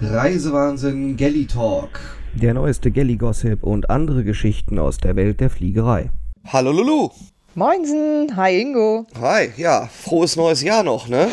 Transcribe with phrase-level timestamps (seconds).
[0.00, 1.98] Reisewahnsinn Gelly Talk.
[2.34, 6.10] Der neueste Gelly-Gossip und andere Geschichten aus der Welt der Fliegerei.
[6.46, 7.10] Hallo Lulu.
[7.56, 9.06] Moinsen, hi Ingo.
[9.20, 11.26] Hi, ja, frohes neues Jahr noch, ne?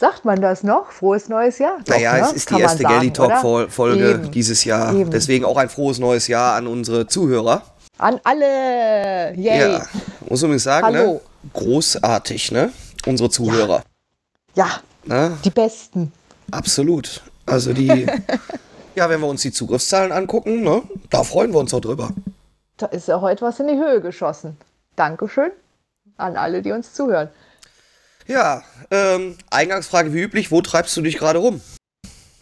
[0.00, 0.90] Sagt man das noch?
[0.90, 1.78] Frohes neues Jahr?
[1.84, 2.20] Doch, naja, ne?
[2.22, 3.68] es ist Kann die man erste sagen, Gelly Talk oder?
[3.68, 4.30] Folge Eben.
[4.32, 4.92] dieses Jahr.
[4.94, 5.10] Eben.
[5.12, 7.62] Deswegen auch ein frohes neues Jahr an unsere Zuhörer.
[7.98, 9.32] An alle!
[9.36, 9.74] Yay!
[9.74, 9.86] Ja,
[10.28, 11.12] muss übrigens sagen, Hallo.
[11.14, 11.20] ne?
[11.52, 12.72] Großartig, ne?
[13.06, 13.84] Unsere Zuhörer.
[14.56, 15.38] Ja, Ne?
[15.44, 16.10] die Besten.
[16.50, 17.22] Absolut.
[17.46, 18.06] Also die,
[18.94, 20.82] ja, wenn wir uns die Zugriffszahlen angucken, ne?
[21.10, 22.10] Da freuen wir uns auch drüber.
[22.76, 24.56] Da ist ja heute was in die Höhe geschossen.
[24.96, 25.52] Dankeschön
[26.16, 27.28] an alle, die uns zuhören.
[28.26, 31.60] Ja, ähm, Eingangsfrage wie üblich, wo treibst du dich gerade rum?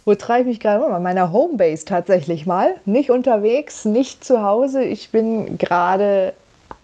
[0.05, 0.93] Wo treibe ich mich gerade rum?
[0.93, 2.77] An meiner Homebase tatsächlich mal.
[2.85, 4.83] Nicht unterwegs, nicht zu Hause.
[4.83, 6.35] Ich bin gerade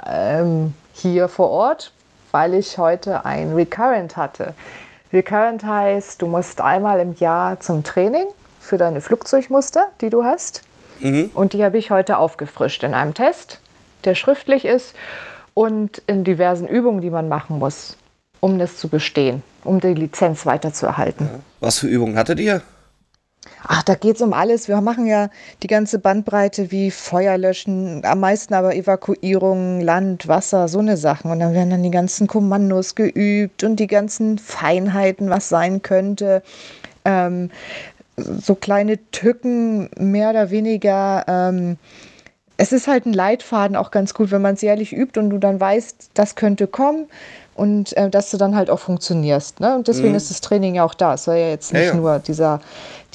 [0.06, 1.92] ähm, hier vor Ort,
[2.30, 4.54] weil ich heute ein Recurrent hatte.
[5.16, 8.26] Recurrent heißt, du musst einmal im Jahr zum Training
[8.60, 10.62] für deine Flugzeugmuster, die du hast.
[11.34, 13.60] Und die habe ich heute aufgefrischt in einem Test,
[14.04, 14.94] der schriftlich ist
[15.54, 17.96] und in diversen Übungen, die man machen muss,
[18.40, 21.28] um das zu bestehen, um die Lizenz weiterzuerhalten.
[21.60, 22.62] Was für Übungen hattet ihr?
[23.62, 24.68] Ach, da geht es um alles.
[24.68, 25.28] Wir machen ja
[25.62, 31.30] die ganze Bandbreite wie Feuer löschen, am meisten aber Evakuierung, Land, Wasser, so eine Sachen.
[31.30, 36.42] Und dann werden dann die ganzen Kommandos geübt und die ganzen Feinheiten, was sein könnte.
[37.04, 37.50] Ähm,
[38.16, 41.24] so kleine Tücken, mehr oder weniger.
[41.26, 41.76] Ähm,
[42.56, 45.38] es ist halt ein Leitfaden auch ganz gut, wenn man es jährlich übt und du
[45.38, 47.06] dann weißt, das könnte kommen
[47.54, 49.60] und äh, dass du dann halt auch funktionierst.
[49.60, 49.74] Ne?
[49.76, 51.14] Und deswegen ist das Training ja auch da.
[51.14, 51.94] Es soll ja jetzt Ja, nicht ja.
[51.94, 52.60] nur dieser,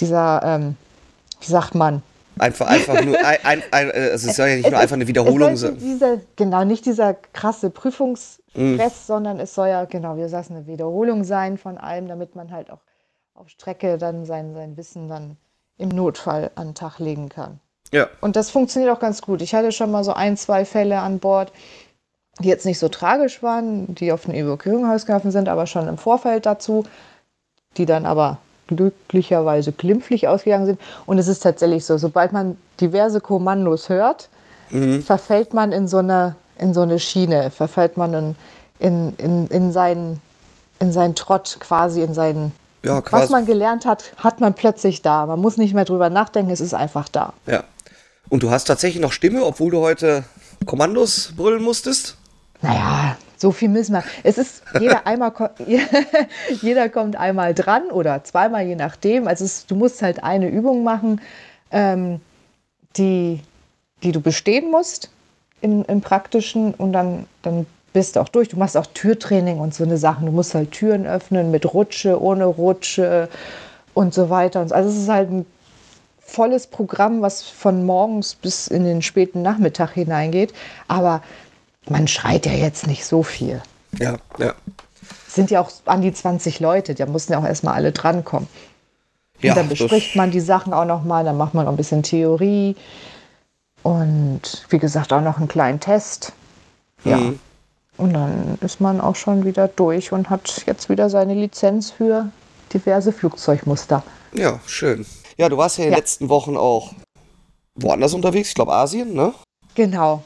[0.02, 0.76] dieser ähm,
[1.42, 2.02] wie sagt man?
[2.40, 5.08] Einfach, einfach nur, ein, ein, ein, äh, also es soll ja nicht nur einfach eine
[5.08, 5.78] Wiederholung es sein.
[5.78, 8.92] Dieser, genau, nicht dieser krasse Prüfungsstress, Mhm.
[9.06, 12.52] sondern es soll ja, genau, wie du sagst, eine Wiederholung sein von allem, damit man
[12.52, 12.80] halt auch
[13.34, 15.38] auf Strecke dann sein, sein Wissen dann
[15.78, 17.60] im Notfall an den Tag legen kann.
[17.92, 19.42] Ja, Und das funktioniert auch ganz gut.
[19.42, 21.52] Ich hatte schon mal so ein, zwei Fälle an Bord,
[22.40, 24.34] die jetzt nicht so tragisch waren, die auf den
[24.86, 26.86] ausgeholfen sind, aber schon im Vorfeld dazu,
[27.78, 28.38] die dann aber
[28.76, 30.82] glücklicherweise glimpflich ausgegangen sind.
[31.06, 34.30] Und es ist tatsächlich so, sobald man diverse Kommandos hört,
[35.04, 38.36] verfällt man in so eine, in so eine Schiene, verfällt man in,
[38.80, 40.22] in, in, in, seinen,
[40.80, 42.54] in seinen Trott, quasi in seinen.
[42.84, 45.26] ja, Was man gelernt hat, hat man plötzlich da.
[45.26, 47.34] Man muss nicht mehr drüber nachdenken, es ist einfach da.
[47.48, 47.64] Ja.
[48.30, 50.24] Und du hast tatsächlich noch Stimme, obwohl du heute
[50.66, 52.16] Kommandos brüllen musstest?
[52.62, 54.04] Naja, so viel müssen wir.
[54.24, 55.34] Es ist jeder einmal,
[56.62, 59.28] jeder kommt einmal dran oder zweimal, je nachdem.
[59.28, 61.20] Also es, du musst halt eine Übung machen,
[61.72, 62.22] ähm,
[62.98, 63.40] die,
[64.04, 65.10] die du bestehen musst
[65.62, 68.50] im, im Praktischen und dann, dann bist du auch durch.
[68.50, 70.28] Du machst auch Türtraining und so eine Sachen.
[70.28, 73.28] Du musst halt Türen öffnen mit Rutsche, ohne Rutsche
[73.96, 74.60] und so weiter.
[74.60, 75.46] Also es ist halt ein
[76.20, 80.54] volles Programm, was von morgens bis in den späten Nachmittag hineingeht.
[80.88, 81.24] Aber
[81.90, 83.62] man schreit ja jetzt nicht so viel.
[83.98, 84.54] Ja, ja.
[85.28, 88.48] Es sind ja auch an die 20 Leute, da mussten ja auch erstmal alle drankommen.
[89.42, 92.04] Ja, und dann bespricht man die Sachen auch nochmal, dann macht man noch ein bisschen
[92.04, 92.76] Theorie
[93.84, 96.34] und wie gesagt auch noch einen kleinen Test.
[97.04, 97.18] Ja.
[97.18, 97.40] Mhm.
[97.98, 102.30] Und dann ist man auch schon wieder durch und hat jetzt wieder seine Lizenz für
[102.74, 104.04] diverse Flugzeugmuster.
[104.34, 105.06] Ja, schön.
[105.38, 106.00] Ja, du warst ja in den Ja.
[106.00, 106.94] letzten Wochen auch
[107.76, 109.34] woanders unterwegs, ich glaube Asien, ne?
[109.76, 110.24] Genau.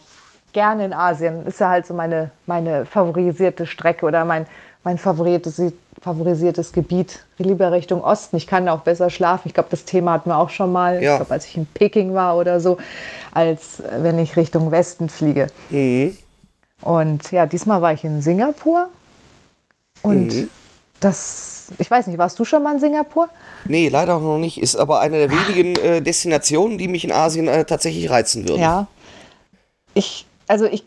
[0.55, 1.45] Gerne in Asien.
[1.45, 4.45] Ist ja halt so meine, meine favorisierte Strecke oder mein,
[4.85, 5.61] mein favorites,
[6.01, 7.25] favorisiertes Gebiet.
[7.37, 8.37] Lieber Richtung Osten.
[8.37, 9.49] Ich kann auch besser schlafen.
[9.49, 11.03] Ich glaube, das Thema hatten wir auch schon mal.
[11.03, 11.11] Ja.
[11.11, 12.77] Ich glaube, als ich in Peking war oder so,
[13.33, 15.47] als äh, wenn ich Richtung Westen fliege.
[15.71, 16.17] Mhm.
[16.81, 18.87] Und ja, diesmal war ich in Singapur.
[20.03, 20.49] Und Mhm.
[21.01, 23.27] das, ich weiß nicht, warst du schon mal in Singapur?
[23.65, 24.61] Nee, leider noch nicht.
[24.61, 28.61] Ist aber eine der wenigen äh, Destinationen, die mich in Asien äh, tatsächlich reizen würden.
[28.61, 28.87] Ja.
[29.93, 30.83] Ich, also ich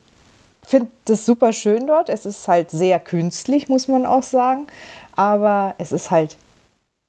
[0.66, 2.08] finde das super schön dort.
[2.08, 4.66] Es ist halt sehr künstlich, muss man auch sagen.
[5.16, 6.36] Aber es ist halt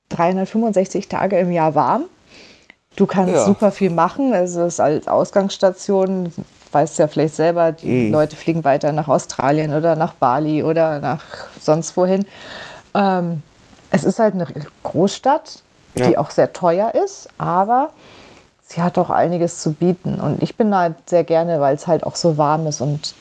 [0.09, 2.05] 365 Tage im Jahr warm.
[2.95, 3.45] Du kannst Ja.
[3.45, 4.33] super viel machen.
[4.33, 6.33] Es ist als Ausgangsstation,
[6.71, 11.23] weißt ja vielleicht selber, die Leute fliegen weiter nach Australien oder nach Bali oder nach
[11.61, 12.25] sonst wohin.
[12.95, 13.43] Ähm,
[13.91, 14.47] es ist halt eine
[14.83, 15.61] Großstadt,
[15.95, 16.17] die Ja.
[16.19, 17.91] auch sehr teuer ist, aber
[18.71, 20.19] sie hat auch einiges zu bieten.
[20.19, 23.15] Und ich bin da halt sehr gerne, weil es halt auch so warm ist und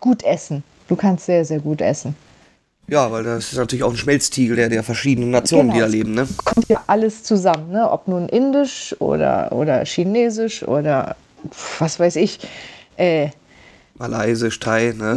[0.00, 0.64] gut essen.
[0.88, 2.16] Du kannst sehr, sehr gut essen.
[2.88, 5.96] Ja, weil das ist natürlich auch ein Schmelztiegel der, der verschiedenen Nationen, die da Genau.
[5.96, 6.26] leben, ne?
[6.44, 7.90] Kommt ja alles zusammen, ne?
[7.90, 11.16] ob nun indisch oder, oder chinesisch oder
[11.78, 12.40] was weiß ich.
[12.96, 13.28] Äh,
[13.98, 15.14] Malaysisch, Thai, ne?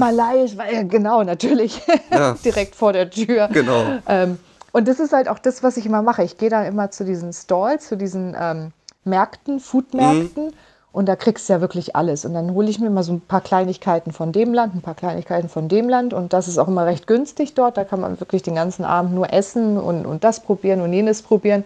[0.71, 1.81] Ja, genau, natürlich.
[2.11, 2.33] Ja.
[2.45, 3.47] Direkt vor der Tür.
[3.53, 3.85] Genau.
[4.07, 4.37] Ähm,
[4.73, 6.23] Und das ist halt auch das, was ich immer mache.
[6.23, 8.71] Ich gehe dann immer zu diesen Stalls, zu diesen ähm,
[9.03, 10.47] Märkten, Foodmärkten.
[10.47, 10.53] Mhm.
[10.93, 12.25] Und da kriegst du ja wirklich alles.
[12.25, 14.95] Und dann hole ich mir mal so ein paar Kleinigkeiten von dem Land, ein paar
[14.95, 16.13] Kleinigkeiten von dem Land.
[16.13, 17.77] Und das ist auch immer recht günstig dort.
[17.77, 21.21] Da kann man wirklich den ganzen Abend nur essen und, und das probieren und jenes
[21.21, 21.63] probieren.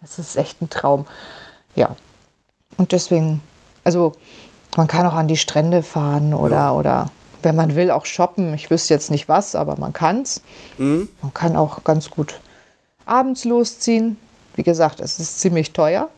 [0.00, 1.04] Das ist echt ein Traum.
[1.74, 1.94] Ja.
[2.78, 3.42] Und deswegen,
[3.84, 4.12] also
[4.76, 6.72] man kann auch an die Strände fahren oder, ja.
[6.72, 7.10] oder
[7.42, 8.54] wenn man will, auch shoppen.
[8.54, 10.40] Ich wüsste jetzt nicht was, aber man kann es.
[10.78, 11.08] Mhm.
[11.20, 12.40] Man kann auch ganz gut
[13.04, 14.16] abends losziehen.
[14.56, 16.08] Wie gesagt, es ist ziemlich teuer.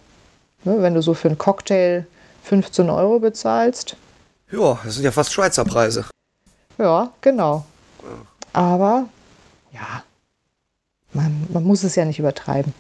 [0.65, 2.07] Ne, wenn du so für einen Cocktail
[2.45, 3.97] 15 Euro bezahlst.
[4.51, 6.05] Ja, das sind ja fast Schweizer Preise.
[6.79, 7.65] Ja, genau.
[8.53, 9.07] Aber
[9.73, 10.03] ja,
[11.13, 12.73] man, man muss es ja nicht übertreiben.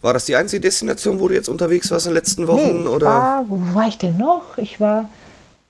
[0.00, 2.82] War das die einzige Destination, wo du jetzt unterwegs warst in den letzten Wochen?
[2.82, 3.06] Nee, oder?
[3.06, 4.56] War, wo war ich denn noch?
[4.56, 5.08] Ich war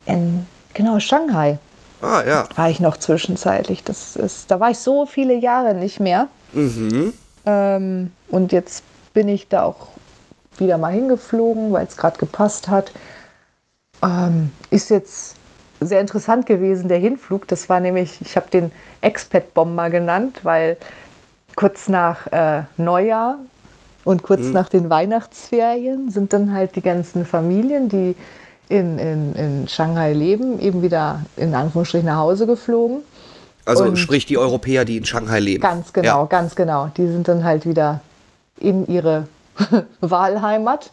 [0.04, 1.58] in genau Shanghai.
[2.02, 2.49] Ah, ja.
[2.54, 3.82] War ich noch zwischenzeitlich.
[3.84, 6.28] Das ist, da war ich so viele Jahre nicht mehr.
[6.52, 7.14] Mhm.
[7.46, 8.84] Ähm, und jetzt
[9.14, 9.88] bin ich da auch
[10.60, 12.93] wieder mal hingeflogen, weil es gerade gepasst hat.
[14.02, 15.37] Ähm, ist jetzt
[15.81, 17.46] sehr interessant gewesen, der Hinflug.
[17.49, 20.76] Das war nämlich, ich habe den Expat-Bomber genannt, weil
[21.56, 23.38] kurz nach äh, Neujahr
[24.05, 24.52] und kurz mhm.
[24.52, 28.14] nach den Weihnachtsferien sind dann halt die ganzen Familien, die
[28.69, 32.99] in, in, in Shanghai leben, eben wieder in Anführungsstrichen nach Hause geflogen.
[33.64, 35.62] Also und sprich die Europäer, die in Shanghai leben.
[35.62, 36.25] Ganz genau, ja.
[36.25, 36.90] ganz genau.
[36.96, 38.00] Die sind dann halt wieder
[38.58, 39.26] in ihre
[40.00, 40.90] Wahlheimat.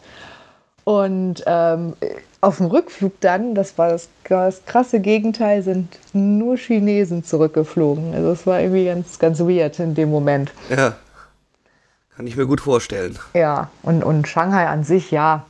[0.84, 1.94] Und ähm,
[2.40, 8.14] auf dem Rückflug dann, das war das, das, krasse Gegenteil, sind nur Chinesen zurückgeflogen.
[8.14, 10.52] Also es war irgendwie ganz, ganz weird in dem Moment.
[10.70, 10.94] Ja,
[12.16, 13.18] kann ich mir gut vorstellen.
[13.34, 15.44] Ja, und, und Shanghai an sich, ja,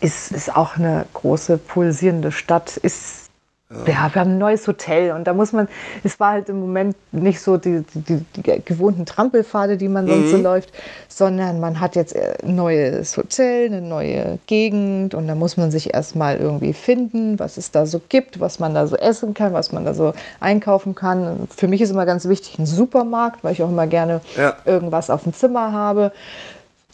[0.00, 3.19] ist, ist auch eine große pulsierende Stadt, ist
[3.70, 3.86] ja.
[3.86, 5.68] wir haben ein neues Hotel und da muss man,
[6.02, 10.26] es war halt im Moment nicht so die, die, die gewohnten Trampelpfade, die man sonst
[10.26, 10.30] mhm.
[10.30, 10.72] so läuft,
[11.08, 15.94] sondern man hat jetzt ein neues Hotel, eine neue Gegend und da muss man sich
[15.94, 19.72] erstmal irgendwie finden, was es da so gibt, was man da so essen kann, was
[19.72, 21.48] man da so einkaufen kann.
[21.54, 24.56] Für mich ist immer ganz wichtig ein Supermarkt, weil ich auch immer gerne ja.
[24.64, 26.12] irgendwas auf dem Zimmer habe.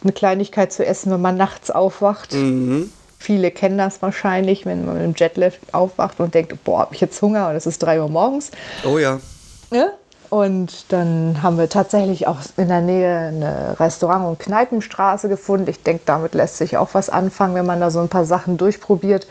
[0.03, 2.33] Eine Kleinigkeit zu essen, wenn man nachts aufwacht.
[2.33, 7.01] Mhm Viele kennen das wahrscheinlich, wenn man im Jetlag aufwacht und denkt, boah, habe ich
[7.01, 8.51] jetzt Hunger und es ist 3 Uhr morgens.
[8.85, 9.19] Oh ja.
[9.71, 9.89] ja.
[10.29, 15.69] Und dann haben wir tatsächlich auch in der Nähe eine Restaurant- und Kneipenstraße gefunden.
[15.69, 18.57] Ich denke, damit lässt sich auch was anfangen, wenn man da so ein paar Sachen
[18.57, 19.27] durchprobiert.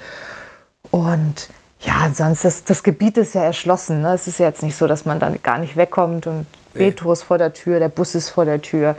[0.91, 1.49] Und
[1.81, 4.01] ja, sonst, das, das Gebiet ist ja erschlossen.
[4.01, 4.15] Ne?
[4.15, 6.87] Es ist ja jetzt nicht so, dass man dann gar nicht wegkommt und nee.
[6.87, 8.97] Metro ist vor der Tür, der Bus ist vor der Tür.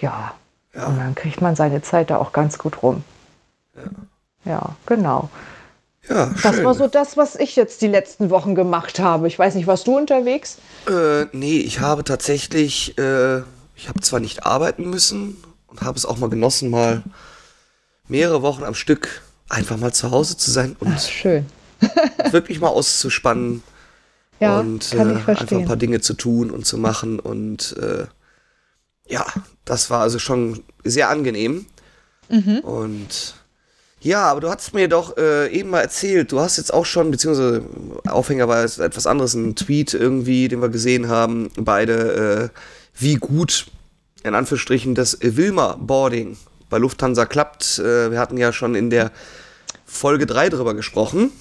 [0.00, 0.32] Ja.
[0.74, 3.04] ja, und dann kriegt man seine Zeit da auch ganz gut rum.
[4.46, 5.28] Ja, genau.
[6.08, 6.42] Ja, schön.
[6.42, 9.26] Das war so das, was ich jetzt die letzten Wochen gemacht habe.
[9.26, 10.58] Ich weiß nicht, warst du unterwegs?
[10.88, 13.38] Äh, nee, ich habe tatsächlich, äh,
[13.74, 17.02] ich habe zwar nicht arbeiten müssen und habe es auch mal genossen, mal
[18.08, 21.46] mehrere Wochen am Stück einfach mal zu Hause zu sein und Ach, schön.
[22.30, 23.62] wirklich mal auszuspannen
[24.40, 28.06] ja, und äh, einfach ein paar Dinge zu tun und zu machen und äh,
[29.08, 29.24] ja,
[29.64, 31.66] das war also schon sehr angenehm
[32.28, 32.58] mhm.
[32.60, 33.34] und
[34.06, 37.10] ja, aber du hast mir doch äh, eben mal erzählt, du hast jetzt auch schon,
[37.10, 37.62] beziehungsweise
[38.08, 42.58] Aufhänger war etwas anderes, ein Tweet irgendwie, den wir gesehen haben, beide, äh,
[42.94, 43.66] wie gut,
[44.22, 46.36] in Anführungsstrichen, das Wilma-Boarding
[46.70, 47.80] bei Lufthansa klappt.
[47.80, 49.10] Äh, wir hatten ja schon in der
[49.84, 51.32] Folge 3 drüber gesprochen.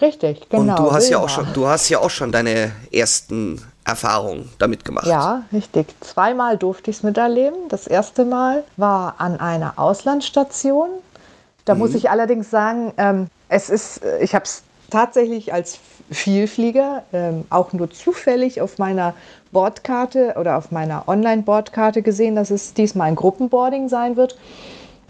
[0.00, 0.60] Richtig, genau.
[0.60, 4.84] Und du hast, ja auch schon, du hast ja auch schon deine ersten Erfahrungen damit
[4.84, 5.06] gemacht.
[5.06, 5.86] Ja, richtig.
[6.00, 7.68] Zweimal durfte ich es miterleben.
[7.68, 10.88] Das erste Mal war an einer Auslandsstation
[11.64, 11.80] da mhm.
[11.80, 15.78] muss ich allerdings sagen, ähm, es ist, äh, ich habe es tatsächlich als
[16.10, 19.14] Vielflieger ähm, auch nur zufällig auf meiner
[19.52, 24.36] Bordkarte oder auf meiner Online-Bordkarte gesehen, dass es diesmal ein Gruppenboarding sein wird.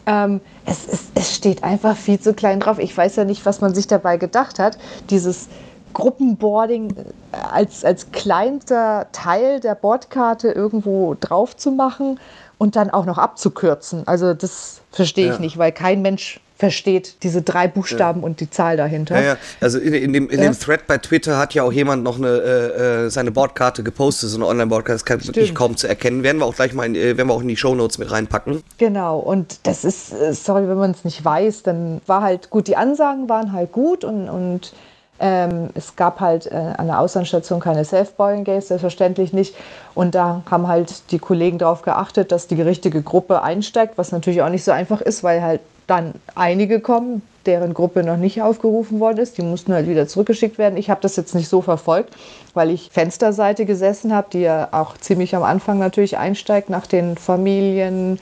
[0.06, 2.78] Ähm, es, es, es steht einfach viel zu klein drauf.
[2.78, 4.78] Ich weiß ja nicht, was man sich dabei gedacht hat.
[5.11, 5.49] Dieses
[5.94, 12.20] Gruppenboarding äh, als, als kleinster Teil der Bordkarte irgendwo drauf zu machen
[12.58, 14.06] und dann auch noch abzukürzen.
[14.06, 15.40] Also das verstehe ich ja.
[15.40, 18.26] nicht, weil kein Mensch versteht diese drei Buchstaben ja.
[18.26, 19.16] und die Zahl dahinter.
[19.16, 19.37] Ja, ja.
[19.61, 20.50] Also in, in, dem, in ja.
[20.50, 24.30] dem Thread bei Twitter hat ja auch jemand noch eine, äh, äh seine Bordkarte gepostet,
[24.30, 26.23] so eine Online-Bordkarte, das kann wirklich kaum zu erkennen.
[26.23, 28.62] Werden wir auch gleich mal in, äh, werden wir auch in die Shownotes mit reinpacken.
[28.78, 32.68] Genau, und das ist, äh, sorry, wenn man es nicht weiß, dann war halt gut,
[32.68, 34.73] die Ansagen waren halt gut und, und
[35.18, 39.54] ähm, es gab halt äh, an der Auslandsstation keine Self-Boarding-Gates, selbstverständlich nicht.
[39.94, 44.42] Und da haben halt die Kollegen darauf geachtet, dass die richtige Gruppe einsteigt, was natürlich
[44.42, 49.00] auch nicht so einfach ist, weil halt dann einige kommen, deren Gruppe noch nicht aufgerufen
[49.00, 49.36] worden ist.
[49.38, 50.76] Die mussten halt wieder zurückgeschickt werden.
[50.76, 52.14] Ich habe das jetzt nicht so verfolgt,
[52.54, 57.16] weil ich Fensterseite gesessen habe, die ja auch ziemlich am Anfang natürlich einsteigt nach den
[57.16, 58.18] Familien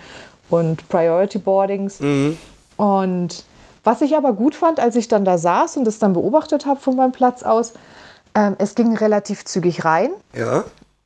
[0.50, 2.00] und Priority Boardings.
[2.00, 2.37] Mhm.
[2.76, 3.45] Und
[3.85, 6.81] was ich aber gut fand, als ich dann da saß und das dann beobachtet habe
[6.81, 7.75] von meinem Platz aus,
[8.35, 10.11] ähm, es ging relativ zügig rein.
[10.35, 10.64] Ja.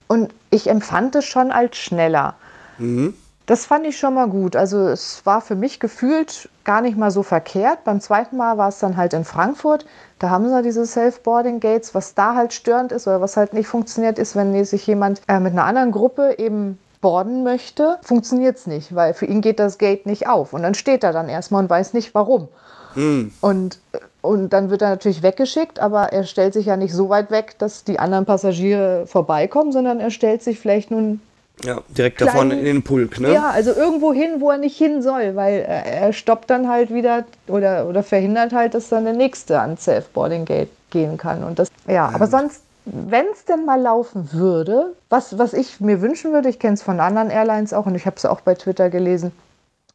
[0.08, 2.34] Und ich empfand es schon als schneller.
[2.78, 3.14] Mhm.
[3.46, 4.56] Das fand ich schon mal gut.
[4.56, 7.84] Also es war für mich gefühlt gar nicht mal so verkehrt.
[7.84, 9.86] Beim zweiten Mal war es dann halt in Frankfurt.
[10.18, 11.94] Da haben sie diese Self-Boarding Gates.
[11.94, 15.38] Was da halt störend ist oder was halt nicht funktioniert, ist, wenn sich jemand äh,
[15.38, 19.78] mit einer anderen Gruppe eben boarden möchte, funktioniert es nicht, weil für ihn geht das
[19.78, 20.52] Gate nicht auf.
[20.52, 22.48] Und dann steht er dann erstmal und weiß nicht warum.
[22.96, 23.32] Mhm.
[23.40, 23.78] Und,
[24.22, 27.56] und dann wird er natürlich weggeschickt, aber er stellt sich ja nicht so weit weg,
[27.58, 31.20] dass die anderen Passagiere vorbeikommen, sondern er stellt sich vielleicht nun
[31.64, 33.32] ja, direkt da vorne in den Pulk, ne?
[33.32, 37.24] Ja, also irgendwo hin, wo er nicht hin soll, weil er stoppt dann halt wieder
[37.48, 41.42] oder, oder verhindert halt, dass dann der nächste ans Self-Boarding Gate gehen kann.
[41.44, 42.10] Und das, ja, ja.
[42.12, 46.58] aber sonst, wenn es denn mal laufen würde, was, was ich mir wünschen würde, ich
[46.58, 49.32] kenne es von anderen Airlines auch und ich habe es auch bei Twitter gelesen,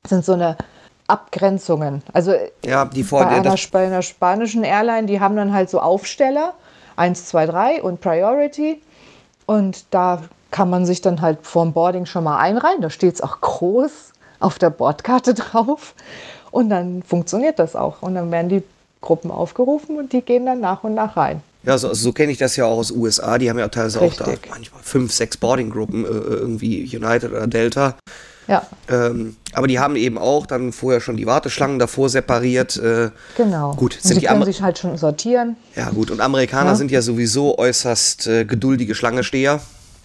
[0.08, 0.58] sind so eine
[1.08, 2.02] Abgrenzungen.
[2.12, 2.34] Also
[2.66, 6.54] ja, die vor, bei, einer, bei einer spanischen Airline, die haben dann halt so Aufsteller,
[6.96, 8.82] 1, 2, 3 und Priority.
[9.46, 12.82] Und da kann man sich dann halt vorm Boarding schon mal einreihen.
[12.82, 13.92] Da steht es auch groß
[14.40, 15.96] auf der Bordkarte drauf.
[16.52, 18.02] Und dann funktioniert das auch.
[18.02, 18.64] Und dann werden die
[19.00, 21.42] Gruppen aufgerufen und die gehen dann nach und nach rein.
[21.64, 23.38] Ja, so, so kenne ich das ja auch aus USA.
[23.38, 24.22] Die haben ja teilweise Richtig.
[24.22, 27.96] auch da manchmal fünf, sechs Boarding-Gruppen, äh, irgendwie United oder Delta.
[28.48, 28.66] Ja.
[28.90, 32.78] Ähm, aber die haben eben auch dann vorher schon die Warteschlangen davor separiert.
[32.78, 33.76] Äh, genau.
[33.76, 35.56] Gut, sind und die können sich halt schon sortieren.
[35.76, 36.10] Ja, gut.
[36.10, 36.76] Und Amerikaner ja.
[36.76, 39.62] sind ja sowieso äußerst äh, geduldige Schlangensteher.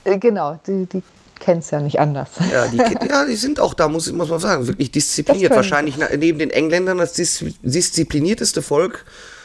[0.06, 1.02] Äh, genau, die, die
[1.38, 2.30] kennen es ja nicht anders.
[2.50, 2.76] Ja die,
[3.08, 5.54] ja, die sind auch da, muss, muss man sagen, wirklich diszipliniert.
[5.54, 9.04] Wahrscheinlich neben den Engländern das disziplinierteste Volk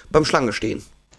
[0.09, 0.51] beim Schlange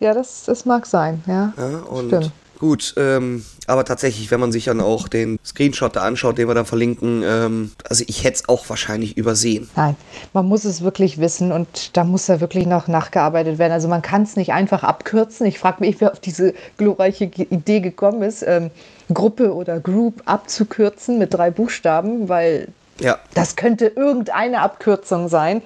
[0.01, 1.53] Ja, das, das mag sein, ja.
[1.57, 2.33] ja Stimmt.
[2.63, 6.55] Gut, ähm, aber tatsächlich, wenn man sich dann auch den Screenshot da anschaut, den wir
[6.55, 9.69] dann verlinken, ähm, also ich hätte es auch wahrscheinlich übersehen.
[9.75, 9.97] Nein,
[10.33, 13.73] man muss es wirklich wissen und da muss da wirklich noch nachgearbeitet werden.
[13.73, 15.45] Also man kann es nicht einfach abkürzen.
[15.45, 18.71] Ich frage mich, wer auf diese glorreiche Idee gekommen ist, ähm,
[19.15, 22.69] Gruppe oder Group abzukürzen mit drei Buchstaben, weil
[23.01, 23.19] ja.
[23.35, 25.63] das könnte irgendeine Abkürzung sein.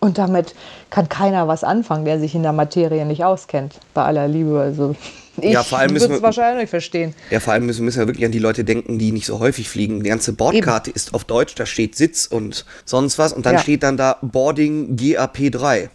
[0.00, 0.54] Und damit
[0.90, 3.74] kann keiner was anfangen, der sich in der Materie nicht auskennt.
[3.94, 4.60] Bei aller Liebe.
[4.60, 4.94] Also
[5.40, 7.14] ich ja, vor allem müssen wir wahrscheinlich verstehen.
[7.30, 9.68] Ja, vor allem müssen, müssen wir wirklich an die Leute denken, die nicht so häufig
[9.68, 10.04] fliegen.
[10.04, 10.96] Die ganze Bordkarte Eben.
[10.96, 13.60] ist auf Deutsch, da steht Sitz und sonst was und dann ja.
[13.60, 15.88] steht dann da Boarding GAP3.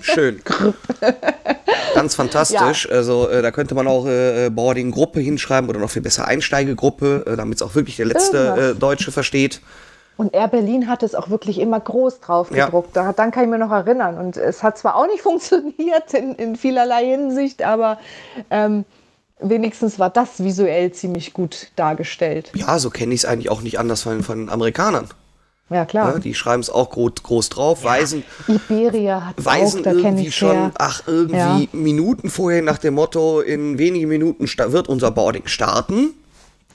[0.00, 0.42] Schön.
[1.94, 2.86] Ganz fantastisch.
[2.88, 2.96] Ja.
[2.96, 7.24] Also äh, da könnte man auch äh, Boarding Gruppe hinschreiben oder noch viel besser Einsteigegruppe,
[7.26, 9.60] äh, damit es auch wirklich der letzte äh, Deutsche versteht.
[10.16, 12.96] Und Air Berlin hat es auch wirklich immer groß drauf gedruckt.
[12.96, 13.12] Ja.
[13.12, 14.16] Daran kann ich mir noch erinnern.
[14.18, 17.98] Und es hat zwar auch nicht funktioniert in, in vielerlei Hinsicht, aber
[18.50, 18.84] ähm,
[19.38, 22.50] wenigstens war das visuell ziemlich gut dargestellt.
[22.54, 25.08] Ja, so kenne ich es eigentlich auch nicht anders von, von Amerikanern.
[25.68, 26.14] Ja, klar.
[26.14, 29.92] Ja, die schreiben es auch groß, groß drauf, ja, weisen, Iberia hat weisen auch, da
[29.92, 30.70] irgendwie schon, her.
[30.78, 31.68] ach, irgendwie ja.
[31.72, 36.10] Minuten vorher nach dem Motto, in wenigen Minuten wird unser Boarding starten.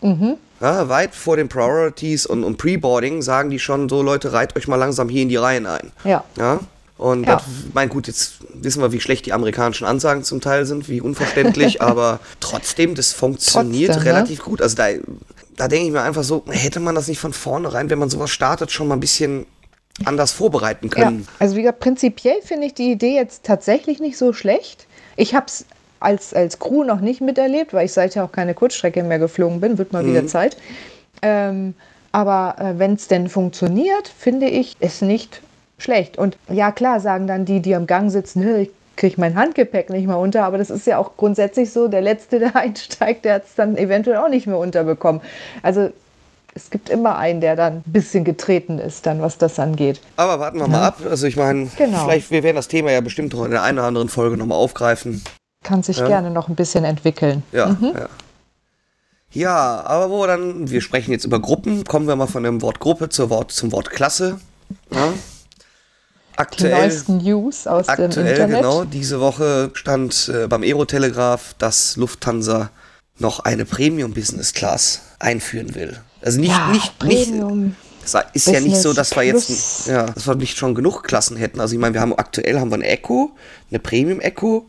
[0.01, 0.36] Mhm.
[0.60, 4.67] Ja, weit vor den Priorities und, und Pre-Boarding sagen die schon so, Leute, reiht euch
[4.67, 5.91] mal langsam hier in die Reihen ein.
[6.03, 6.24] Ja.
[6.38, 6.60] ja?
[6.98, 7.38] Und ja.
[7.38, 7.43] Das,
[7.74, 11.81] mein gut, jetzt wissen wir, wie schlecht die amerikanischen Ansagen zum Teil sind, wie unverständlich,
[11.81, 14.13] aber trotzdem, das funktioniert trotzdem, ne?
[14.13, 14.45] relativ ne?
[14.45, 14.62] gut.
[14.62, 14.89] Also da,
[15.58, 18.29] da denke ich mir einfach so, hätte man das nicht von vornherein, wenn man sowas
[18.29, 19.46] startet, schon mal ein bisschen
[20.05, 21.22] anders vorbereiten können.
[21.22, 24.88] Ja, also wie gesagt, prinzipiell finde ich die Idee jetzt tatsächlich nicht so schlecht.
[25.15, 25.65] Ich habe es
[26.00, 29.77] als, als Crew noch nicht miterlebt, weil ich seither auch keine Kurzstrecke mehr geflogen bin,
[29.77, 30.10] wird mal mhm.
[30.10, 30.58] wieder Zeit.
[31.22, 31.75] Ähm,
[32.12, 35.41] aber äh, wenn es denn funktioniert, finde ich es nicht
[35.77, 36.17] schlecht.
[36.17, 40.07] Und ja, klar, sagen dann die, die am Gang sitzen, ich kriege mein Handgepäck nicht
[40.07, 43.45] mehr unter, aber das ist ja auch grundsätzlich so, der Letzte, der einsteigt, der hat
[43.45, 45.21] es dann eventuell auch nicht mehr unterbekommen.
[45.63, 45.89] Also
[46.53, 50.01] es gibt immer einen, der dann ein bisschen getreten ist, dann was das angeht.
[50.17, 50.71] Aber warten wir ja.
[50.71, 51.00] mal ab.
[51.10, 52.05] Also ich meine, genau.
[52.05, 54.57] vielleicht wir werden das Thema ja bestimmt noch in der einen oder anderen Folge nochmal
[54.57, 55.24] aufgreifen.
[55.63, 56.07] Kann sich ja.
[56.07, 57.43] gerne noch ein bisschen entwickeln.
[57.51, 57.93] Ja, mhm.
[57.95, 58.10] ja.
[59.33, 62.79] Ja, aber wo dann, wir sprechen jetzt über Gruppen, kommen wir mal von dem Wort
[62.79, 64.39] Gruppe zur Wort, zum Wort Klasse.
[64.91, 65.13] Ja.
[66.41, 68.57] Aktuell, Die neuesten News aus aktuell, dem Internet.
[68.57, 72.71] genau, diese Woche stand äh, beim Aerotelegraph, dass Lufthansa
[73.19, 76.00] noch eine Premium Business Class einführen will.
[76.21, 77.63] Also nicht, ja, nicht, Premium.
[77.65, 77.75] nicht.
[78.03, 81.03] Es ist Business ja nicht so, dass wir jetzt, ja, dass wir nicht schon genug
[81.03, 81.60] Klassen hätten.
[81.60, 83.31] Also ich meine, wir haben aktuell haben wir eine Echo,
[83.69, 84.65] eine Premium Echo,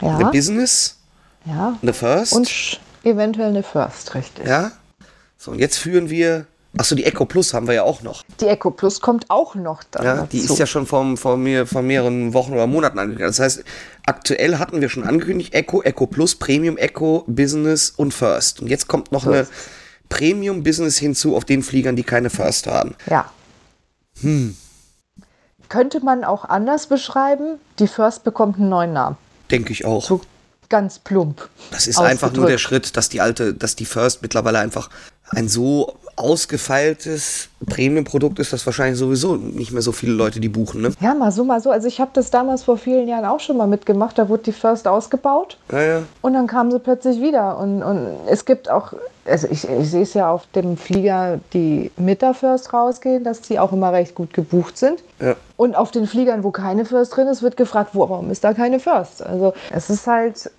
[0.00, 0.16] ja.
[0.16, 0.96] Eine Business.
[1.44, 1.78] Ja.
[1.82, 2.32] Eine First.
[2.32, 4.46] Und eventuell eine First, richtig.
[4.46, 4.72] Ja.
[5.36, 6.46] So, und jetzt führen wir
[6.76, 8.22] Achso, die Echo Plus haben wir ja auch noch.
[8.40, 10.04] Die Echo Plus kommt auch noch da.
[10.04, 13.28] Ja, die ist ja schon vor, vor, mir, vor mehreren Wochen oder Monaten angekündigt.
[13.28, 13.64] Das heißt,
[14.06, 18.60] aktuell hatten wir schon angekündigt, Echo, Echo Plus, Premium Echo, Business und First.
[18.60, 19.48] Und jetzt kommt noch eine
[20.08, 22.94] Premium Business hinzu auf den Fliegern, die keine First haben.
[23.08, 23.30] Ja.
[24.20, 24.56] Hm.
[25.68, 29.16] Könnte man auch anders beschreiben, die First bekommt einen neuen Namen.
[29.50, 30.04] Denke ich auch.
[30.04, 30.20] So
[30.68, 31.48] ganz plump.
[31.72, 34.88] Das ist einfach nur der Schritt, dass die alte, dass die First mittlerweile einfach
[35.34, 40.82] ein so ausgefeiltes Premium-Produkt ist das wahrscheinlich sowieso nicht mehr so viele Leute, die buchen.
[40.82, 40.92] Ne?
[41.00, 41.70] Ja, mal so, mal so.
[41.70, 44.18] Also ich habe das damals vor vielen Jahren auch schon mal mitgemacht.
[44.18, 46.02] Da wurde die First ausgebaut ja, ja.
[46.20, 47.58] und dann kamen sie plötzlich wieder.
[47.58, 48.92] Und, und es gibt auch,
[49.24, 53.40] also ich, ich sehe es ja auf dem Flieger, die mit der First rausgehen, dass
[53.40, 55.02] die auch immer recht gut gebucht sind.
[55.20, 55.36] Ja.
[55.56, 58.52] Und auf den Fliegern, wo keine First drin ist, wird gefragt, wo, warum ist da
[58.52, 59.22] keine First?
[59.22, 60.50] Also es ist halt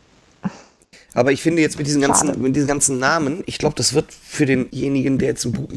[1.13, 4.05] aber ich finde jetzt mit diesen ganzen, mit diesen ganzen Namen, ich glaube, das wird
[4.13, 5.67] für denjenigen, der jetzt einen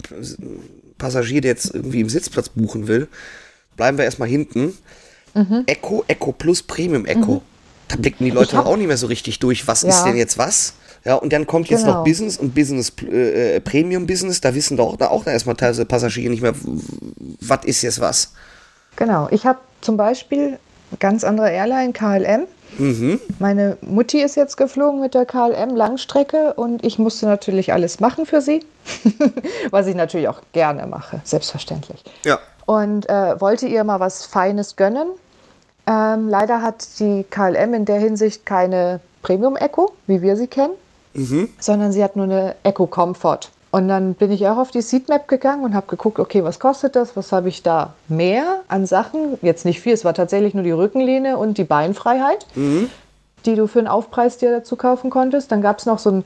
[0.98, 3.08] Passagier, der jetzt irgendwie im Sitzplatz buchen will,
[3.76, 4.74] bleiben wir erstmal hinten.
[5.34, 5.64] Mhm.
[5.66, 7.34] Echo, Echo plus Premium Echo.
[7.34, 7.40] Mhm.
[7.88, 9.90] Da blicken die Leute hab, auch nicht mehr so richtig durch, was ja.
[9.90, 10.74] ist denn jetzt was?
[11.04, 11.98] Ja, und dann kommt jetzt genau.
[11.98, 16.30] noch Business und Business äh, Premium Business, da wissen doch da auch erstmal teilweise Passagiere
[16.30, 16.54] nicht mehr,
[17.40, 18.32] was ist jetzt was.
[18.96, 20.58] Genau, ich habe zum Beispiel
[21.00, 22.46] ganz andere Airline, KLM,
[22.78, 23.20] Mhm.
[23.38, 28.26] Meine Mutti ist jetzt geflogen mit der KLM Langstrecke und ich musste natürlich alles machen
[28.26, 28.60] für sie,
[29.70, 32.02] was ich natürlich auch gerne mache, selbstverständlich.
[32.24, 32.38] Ja.
[32.66, 35.08] Und äh, wollte ihr mal was Feines gönnen.
[35.86, 40.74] Ähm, leider hat die KLM in der Hinsicht keine Premium Echo, wie wir sie kennen,
[41.12, 41.48] mhm.
[41.58, 43.50] sondern sie hat nur eine Echo Comfort.
[43.74, 46.94] Und dann bin ich auch auf die Seatmap gegangen und habe geguckt, okay, was kostet
[46.94, 47.16] das?
[47.16, 49.36] Was habe ich da mehr an Sachen?
[49.42, 52.88] Jetzt nicht viel, es war tatsächlich nur die Rückenlehne und die Beinfreiheit, mhm.
[53.44, 55.50] die du für einen Aufpreis dir dazu kaufen konntest.
[55.50, 56.24] Dann gab es noch so ein,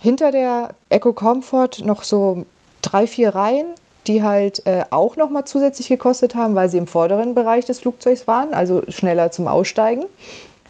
[0.00, 2.46] hinter der Eco Comfort noch so
[2.82, 3.66] drei, vier Reihen,
[4.06, 8.28] die halt äh, auch nochmal zusätzlich gekostet haben, weil sie im vorderen Bereich des Flugzeugs
[8.28, 10.04] waren, also schneller zum Aussteigen.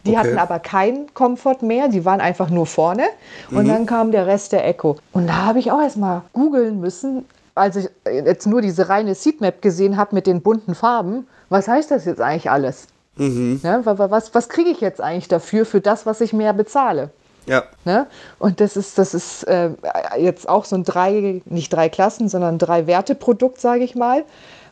[0.06, 0.18] Die okay.
[0.18, 3.04] hatten aber keinen Komfort mehr, die waren einfach nur vorne.
[3.50, 3.68] Und mhm.
[3.68, 4.96] dann kam der Rest der Echo.
[5.12, 9.62] Und da habe ich auch erstmal googeln müssen, als ich jetzt nur diese reine Seatmap
[9.62, 11.26] gesehen habe mit den bunten Farben.
[11.48, 12.86] Was heißt das jetzt eigentlich alles?
[13.16, 13.60] Mhm.
[13.62, 17.10] Ja, was was kriege ich jetzt eigentlich dafür, für das, was ich mehr bezahle?
[17.46, 17.64] Ja.
[17.84, 18.06] Ne?
[18.38, 19.70] Und das ist, das ist äh,
[20.18, 24.24] jetzt auch so ein drei, nicht drei Klassen, sondern drei Werte-Produkt, sage ich mal.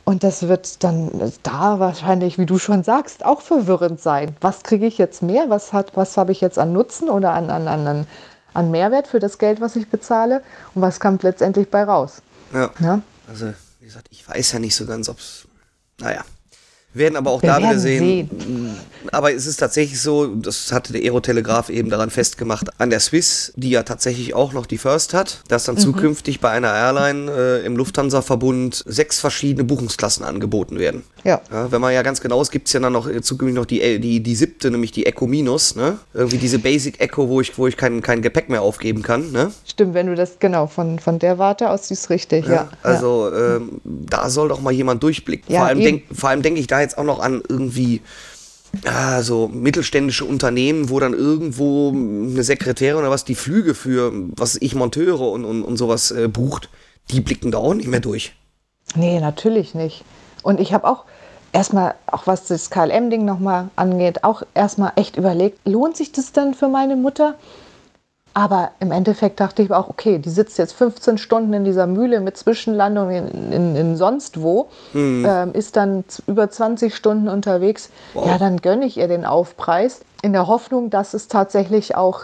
[0.04, 4.36] Und das wird dann da wahrscheinlich, wie du schon sagst, auch verwirrend sein.
[4.40, 5.48] Was kriege ich jetzt mehr?
[5.48, 8.06] Was, was habe ich jetzt an Nutzen oder an, an, an,
[8.52, 10.42] an Mehrwert für das Geld, was ich bezahle?
[10.74, 12.20] Und was kommt letztendlich bei raus?
[12.52, 12.70] Ja.
[12.80, 13.00] ja?
[13.28, 15.48] Also, wie gesagt, ich weiß ja nicht so ganz, ob es.
[15.98, 16.22] Naja.
[16.94, 18.30] Werden aber auch Wir da wieder sehen.
[18.38, 18.76] sehen.
[19.12, 23.52] Aber es ist tatsächlich so, das hatte der Aerotelegraph eben daran festgemacht, an der Swiss,
[23.56, 25.80] die ja tatsächlich auch noch die First hat, dass dann mhm.
[25.80, 31.02] zukünftig bei einer Airline äh, im Lufthansa-Verbund sechs verschiedene Buchungsklassen angeboten werden.
[31.24, 31.40] Ja.
[31.50, 33.66] ja wenn man ja ganz genau ist, gibt es ja dann noch äh, zukünftig noch
[33.66, 35.98] die, äh, die, die siebte, nämlich die Eco Minus, ne?
[36.12, 39.52] Irgendwie diese Basic Eco, wo ich, wo ich kein, kein Gepäck mehr aufgeben kann, ne?
[39.66, 42.52] Stimmt, wenn du das, genau, von, von der Warte aus siehst, richtig, ja.
[42.52, 42.68] ja.
[42.82, 45.52] Also Ähm, da soll doch mal jemand durchblicken.
[45.52, 48.00] Ja, vor allem denke denk ich da jetzt auch noch an irgendwie
[48.84, 54.56] ah, so mittelständische Unternehmen, wo dann irgendwo eine Sekretärin oder was die Flüge für, was
[54.56, 56.68] ich Monteure und, und, und sowas äh, bucht,
[57.10, 58.34] die blicken da auch nicht mehr durch.
[58.94, 60.04] Nee, natürlich nicht.
[60.42, 61.04] Und ich habe auch
[61.54, 66.52] erstmal, auch was das KLM-Ding nochmal angeht, auch erstmal echt überlegt, lohnt sich das denn
[66.52, 67.34] für meine Mutter?
[68.36, 72.20] Aber im Endeffekt dachte ich auch, okay, die sitzt jetzt 15 Stunden in dieser Mühle
[72.20, 75.24] mit Zwischenlandung in, in, in sonst wo, mhm.
[75.26, 77.90] ähm, ist dann über 20 Stunden unterwegs.
[78.12, 78.26] Wow.
[78.26, 82.22] Ja, dann gönne ich ihr den Aufpreis in der Hoffnung, dass es tatsächlich auch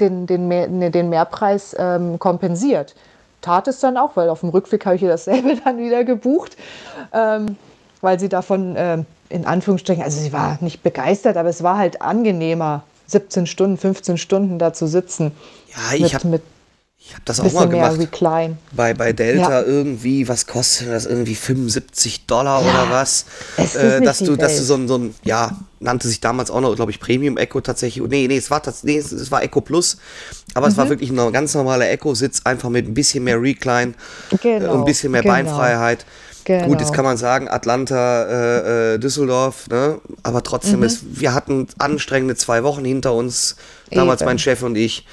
[0.00, 2.94] den, den, Mehr, ne, den Mehrpreis ähm, kompensiert.
[3.42, 6.56] Tat es dann auch, weil auf dem Rückweg habe ich ihr dasselbe dann wieder gebucht,
[7.12, 7.56] ähm,
[8.00, 12.02] weil sie davon ähm, in Anführungsstrichen, also sie war nicht begeistert, aber es war halt
[12.02, 15.32] angenehmer 17 Stunden, 15 Stunden da zu sitzen.
[15.68, 16.40] Ja, ich habe
[17.02, 17.98] ich habe das auch mal gemacht.
[17.98, 18.58] Recline.
[18.72, 19.62] Bei, bei Delta ja.
[19.62, 21.06] irgendwie, was kostet das?
[21.06, 23.24] Irgendwie 75 Dollar ja, oder was?
[23.56, 26.50] Es ist äh, dass du, dass du so ein, so ein, ja, nannte sich damals
[26.50, 28.06] auch noch, glaube ich, Premium Echo tatsächlich.
[28.06, 29.96] Nee, nee, es war, nee, es war Echo Plus.
[30.52, 30.72] Aber mhm.
[30.72, 30.90] es war mhm.
[30.90, 33.94] wirklich ein ganz normaler Echo-Sitz, einfach mit ein bisschen mehr Recline
[34.42, 35.34] genau, und ein bisschen mehr genau.
[35.34, 36.04] Beinfreiheit.
[36.50, 36.66] Genau.
[36.66, 40.00] Gut, jetzt kann man sagen, Atlanta, äh, äh, Düsseldorf, ne?
[40.24, 40.86] aber trotzdem, mhm.
[40.86, 43.54] ist, wir hatten anstrengende zwei Wochen hinter uns,
[43.92, 44.30] damals Eben.
[44.30, 45.06] mein Chef und ich.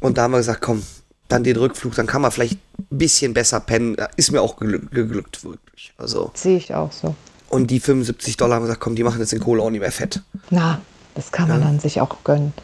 [0.00, 0.82] Und da haben wir gesagt, komm,
[1.28, 3.94] dann den Rückflug, dann kann man vielleicht ein bisschen besser pennen.
[4.16, 5.92] Ist mir auch geglückt, geglückt wirklich.
[5.98, 7.14] Also, Sehe ich auch so.
[7.50, 9.92] Und die 75 Dollar haben gesagt, komm, die machen jetzt den Kohle auch nicht mehr
[9.92, 10.22] fett.
[10.48, 10.80] Na,
[11.14, 11.66] das kann man ja.
[11.66, 12.54] dann sich auch gönnen.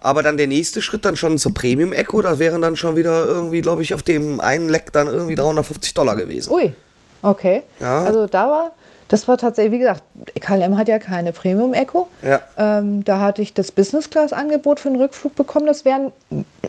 [0.00, 3.26] Aber dann der nächste Schritt dann schon zur Premium Echo, da wären dann schon wieder
[3.26, 6.50] irgendwie, glaube ich, auf dem einen Leck dann irgendwie 350 Dollar gewesen.
[6.52, 6.74] Ui,
[7.22, 7.62] okay.
[7.80, 8.04] Ja.
[8.04, 8.70] Also da war,
[9.08, 10.02] das war tatsächlich, wie gesagt,
[10.40, 12.08] KLM hat ja keine Premium Echo.
[12.22, 12.40] Ja.
[12.56, 15.66] Ähm, da hatte ich das Business Class Angebot für den Rückflug bekommen.
[15.66, 16.12] Das wären,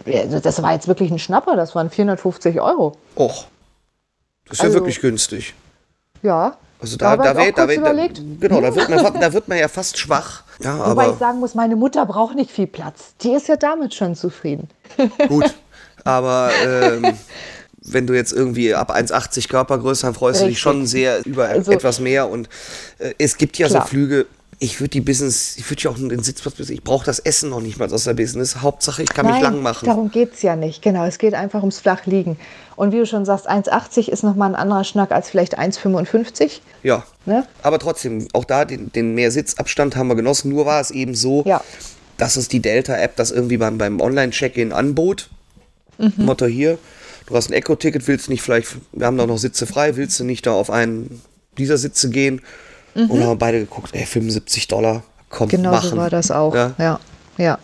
[0.05, 1.55] also das war jetzt wirklich ein Schnapper.
[1.55, 2.97] Das waren 450 Euro.
[3.15, 3.45] Och.
[4.45, 5.53] Das ist ja Also- wirklich günstig.
[6.23, 6.57] Ja.
[6.79, 8.07] Also da, da, wär, da, kurz wär, da,
[8.39, 10.41] genau, da wird, man, da wird man ja fast schwach.
[10.63, 13.13] Ja, Wobei aber ich sagen muss, meine Mutter braucht nicht viel Platz.
[13.21, 14.67] Die ist ja damit schon zufrieden.
[15.27, 15.53] gut.
[16.03, 17.15] Aber ähm,
[17.83, 20.61] wenn du jetzt irgendwie ab 1,80 Körpergröße, dann freust du dich Richtig.
[20.61, 22.29] schon sehr über Also- etwas mehr.
[22.29, 22.47] Und
[22.99, 23.81] äh, es gibt ja Klar.
[23.83, 24.27] so Flüge.
[24.63, 27.61] Ich würde die Business, ich würde ja auch den Sitzplatz, ich brauche das Essen noch
[27.61, 28.57] nicht mal aus der Business.
[28.61, 29.87] Hauptsache, ich kann mich lang machen.
[29.87, 30.83] darum geht es ja nicht.
[30.83, 32.37] Genau, es geht einfach ums Flachliegen.
[32.75, 36.59] Und wie du schon sagst, 1,80 ist nochmal ein anderer Schnack als vielleicht 1,55.
[36.83, 37.03] Ja.
[37.25, 37.47] Ne?
[37.63, 40.49] Aber trotzdem, auch da den, den mehr Sitzabstand haben wir genossen.
[40.49, 41.63] Nur war es eben so, Ja.
[42.17, 45.29] dass es die Delta-App das irgendwie beim, beim Online-Check-In anbot.
[45.97, 46.13] Mhm.
[46.17, 46.77] Motto hier,
[47.31, 50.23] du hast ein Eco-Ticket, willst nicht vielleicht, wir haben da noch Sitze frei, willst du
[50.23, 51.21] nicht da auf einen
[51.57, 52.41] dieser Sitze gehen?
[52.93, 55.51] Und dann haben wir beide geguckt, ey, 75 Dollar, komm, Mhm.
[55.51, 55.89] Genau machen.
[55.91, 56.53] so war das auch.
[56.53, 56.99] Ja, Ja.
[57.37, 57.57] ja,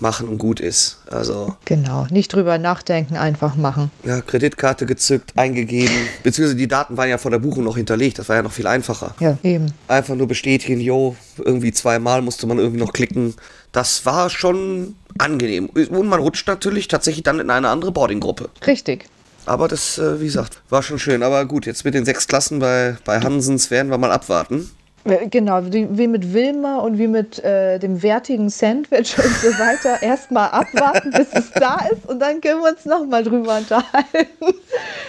[0.00, 0.98] machen und gut ist.
[1.08, 2.06] Also, genau.
[2.10, 3.92] Nicht drüber nachdenken, einfach machen.
[4.04, 8.28] ja, Kreditkarte gezückt, eingegeben, beziehungsweise die Daten waren ja vor der Buchung noch hinterlegt, das
[8.28, 9.14] war ja noch viel einfacher.
[9.20, 9.66] Ja, eben.
[9.86, 13.34] einfach nur bestätigen, jo, irgendwie zweimal musste man irgendwie noch klicken.
[13.70, 15.66] Das war schon angenehm.
[15.66, 18.50] Und man rutscht natürlich tatsächlich dann in eine andere Boardinggruppe.
[18.66, 19.06] Richtig.
[19.46, 21.22] Aber das, äh, wie gesagt, war schon schön.
[21.22, 24.70] Aber gut, jetzt mit den sechs Klassen bei, bei Hansens werden wir mal abwarten.
[25.04, 30.00] Äh, Genau, wie, mit Wilma und wie mit äh, dem wertigen Sandwich und so weiter.
[30.00, 34.54] Erstmal abwarten, bis es da ist und dann können wir uns nochmal drüber unterhalten.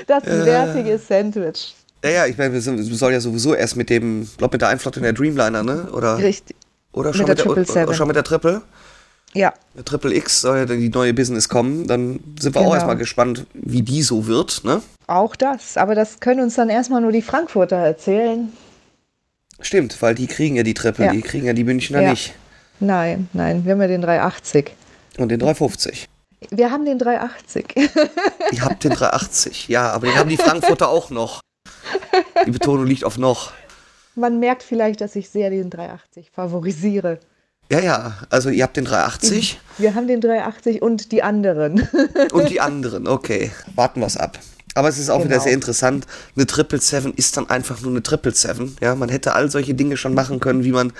[0.07, 1.75] Das wertige Sandwich.
[2.03, 4.61] Ja, ja, ich meine, wir, sind- wir sollen ja sowieso erst mit dem, glaub mit
[4.61, 5.87] der Einflott in der Dreamliner, ne?
[5.93, 6.55] Oder, Richtig.
[6.91, 7.83] oder schon, der mit der, 777.
[7.87, 8.61] oder schon mit der Triple?
[9.35, 9.53] Ja,
[9.85, 11.87] Triple X soll ja dann die neue Business kommen.
[11.87, 12.75] Dann sind wir auch Genau.
[12.75, 14.81] erstmal gespannt, wie die so wird, ne?
[15.07, 15.75] auch das.
[15.77, 18.51] Aber das können uns dann erstmal nur die Frankfurter erzählen.
[19.59, 21.11] Stimmt, weil die kriegen ja die Triple, Ja.
[21.11, 22.09] die kriegen ja die Münchner Ja.
[22.11, 22.33] nicht.
[22.79, 24.71] Nein, nein, wir haben ja den 380.
[25.17, 26.07] Und den 350.
[26.49, 27.75] Wir haben den 380.
[28.51, 31.39] Ihr habt den 380, ja, aber den haben die Frankfurter auch noch.
[32.45, 33.51] Die Betonung liegt auf noch.
[34.15, 37.19] Man merkt vielleicht, dass ich sehr den 380 favorisiere.
[37.71, 41.87] Ja, ja, also ihr habt den 380 Wir haben den 380 und die anderen.
[42.31, 43.51] und die anderen, okay.
[43.75, 44.37] Warten wir es ab.
[44.75, 45.43] Aber es ist auch wieder Genau.
[45.43, 46.05] sehr interessant.
[46.35, 48.75] Eine Triple Seven ist dann einfach nur eine Triple Seven.
[48.81, 50.93] Ja, man hätte all solche Dinge schon machen können, wie man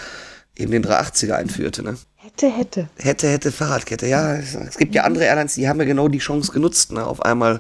[0.56, 1.84] eben den 380er einführte.
[1.84, 1.98] Ne?
[2.18, 2.88] hätte, hätte.
[2.98, 4.08] Hätte, hätte Fahrradkette.
[4.08, 7.06] Ja, es, es gibt ja andere Airlines, die haben ja genau die Chance genutzt, ne?
[7.06, 7.60] auf einmal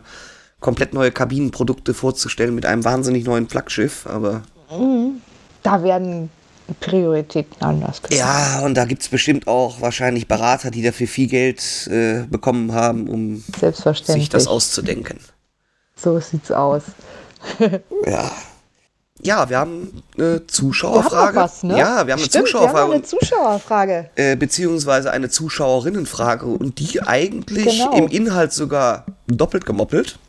[0.59, 4.07] komplett neue Kabinenprodukte vorzustellen mit einem wahnsinnig neuen Flaggschiff.
[4.07, 4.43] Aber
[5.63, 6.29] Da werden
[6.79, 8.19] Prioritäten anders gesetzt.
[8.19, 12.73] Ja, und da gibt es bestimmt auch wahrscheinlich Berater, die dafür viel Geld äh, bekommen
[12.73, 14.23] haben, um Selbstverständlich.
[14.25, 15.19] sich das auszudenken.
[15.95, 16.83] So sieht's aus.
[18.07, 18.31] Ja.
[19.21, 21.35] Ja, wir haben eine Wir haben Zuschauerfrage.
[21.37, 21.77] was, ne?
[21.77, 22.91] Ja, wir haben eine Stimmt, Wir haben Zuschauerfrage.
[22.93, 24.09] eine Zuschauerfrage.
[24.15, 27.95] äh, beziehungsweise eine Zuschauerinnenfrage und die eigentlich Genau.
[27.95, 30.19] im Inhalt sogar doppelt gemoppelt.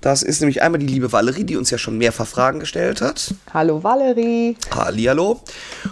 [0.00, 3.34] Das ist nämlich einmal die liebe Valerie, die uns ja schon mehrfach Fragen gestellt hat.
[3.52, 4.56] Hallo Valerie.
[4.72, 5.40] Hallihallo.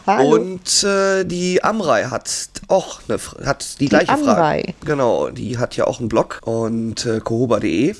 [0.07, 0.35] Hallo.
[0.35, 4.31] Und äh, die Amrei hat auch eine, hat die, gleiche Frage.
[4.31, 4.75] Amrei.
[4.85, 7.97] Genau, die hat ja auch einen Blog und äh, kohoba.de.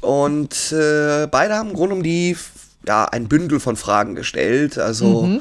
[0.00, 2.36] Und äh, beide haben im Grunde um die,
[2.86, 4.78] ja, ein Bündel von Fragen gestellt.
[4.78, 5.40] Also Mhm.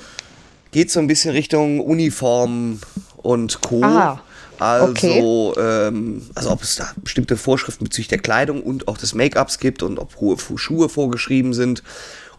[0.72, 2.80] Geht so ein bisschen Richtung Uniform
[3.18, 3.84] und Co.
[3.84, 4.22] Ah,
[4.60, 9.58] Also, ähm, also ob es da bestimmte Vorschriften bezüglich der Kleidung und auch des Make-ups
[9.60, 11.82] gibt und ob hohe Schuhe vorgeschrieben sind.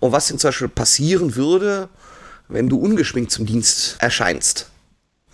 [0.01, 1.89] Und was denn zum Beispiel passieren würde,
[2.49, 4.69] wenn du ungeschminkt zum Dienst erscheinst.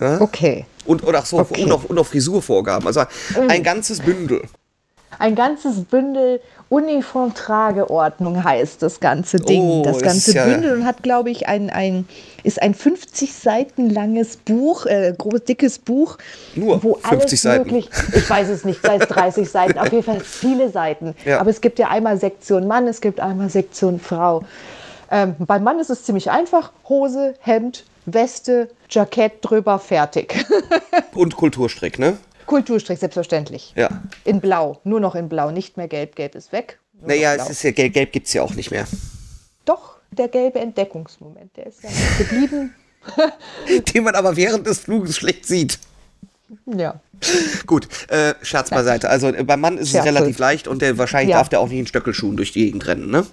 [0.01, 0.21] Ja?
[0.21, 0.67] Okay.
[0.85, 1.65] Und, oder ach so, Okay.
[1.65, 2.87] und, auch, und auch Frisurvorgaben.
[2.87, 3.03] Also
[3.49, 4.43] ein ganzes Bündel.
[5.19, 9.63] Ein ganzes Bündel Uniformtrageordnung heißt das ganze Ding.
[9.63, 12.07] Oh, das ganze ja- Bündel und hat, glaube ich, ein, ein,
[12.43, 16.19] ist ein 50 Seiten langes Buch, äh, groß, dickes Buch.
[16.55, 17.65] Nur wo 50 alles Seiten.
[17.65, 21.15] Möglich, ich weiß es nicht, sei es 30 Seiten, auf jeden Fall viele Seiten.
[21.25, 21.41] Ja.
[21.41, 24.43] Aber es gibt ja einmal Sektion Mann, es gibt einmal Sektion Frau.
[25.11, 26.73] Ähm, beim Mann ist es ziemlich einfach.
[26.89, 30.45] Hose, Hemd, Weste, Jackett drüber, fertig.
[31.15, 32.19] Und Kulturstrick, ne?
[32.49, 33.73] Kulturstrich, selbstverständlich.
[33.77, 33.89] Ja.
[34.25, 36.17] In Blau, nur noch in Blau, nicht mehr Gelb.
[36.17, 36.81] Gelb ist weg.
[37.01, 38.87] Naja, es ist ja gelb, gelb gibt es ja auch nicht mehr.
[39.65, 42.75] Doch, der gelbe Entdeckungsmoment, der ist ja geblieben.
[43.95, 45.79] Den man aber während des Fluges schlecht sieht.
[46.67, 47.01] Ja.
[47.67, 49.09] Gut, äh, Scherz beiseite.
[49.11, 50.09] Also äh, beim Mann ist es Scherze.
[50.09, 51.39] relativ leicht und der, wahrscheinlich Ja.
[51.39, 53.27] darf der auch nicht in Stöckelschuhen durch die Gegend rennen, ne?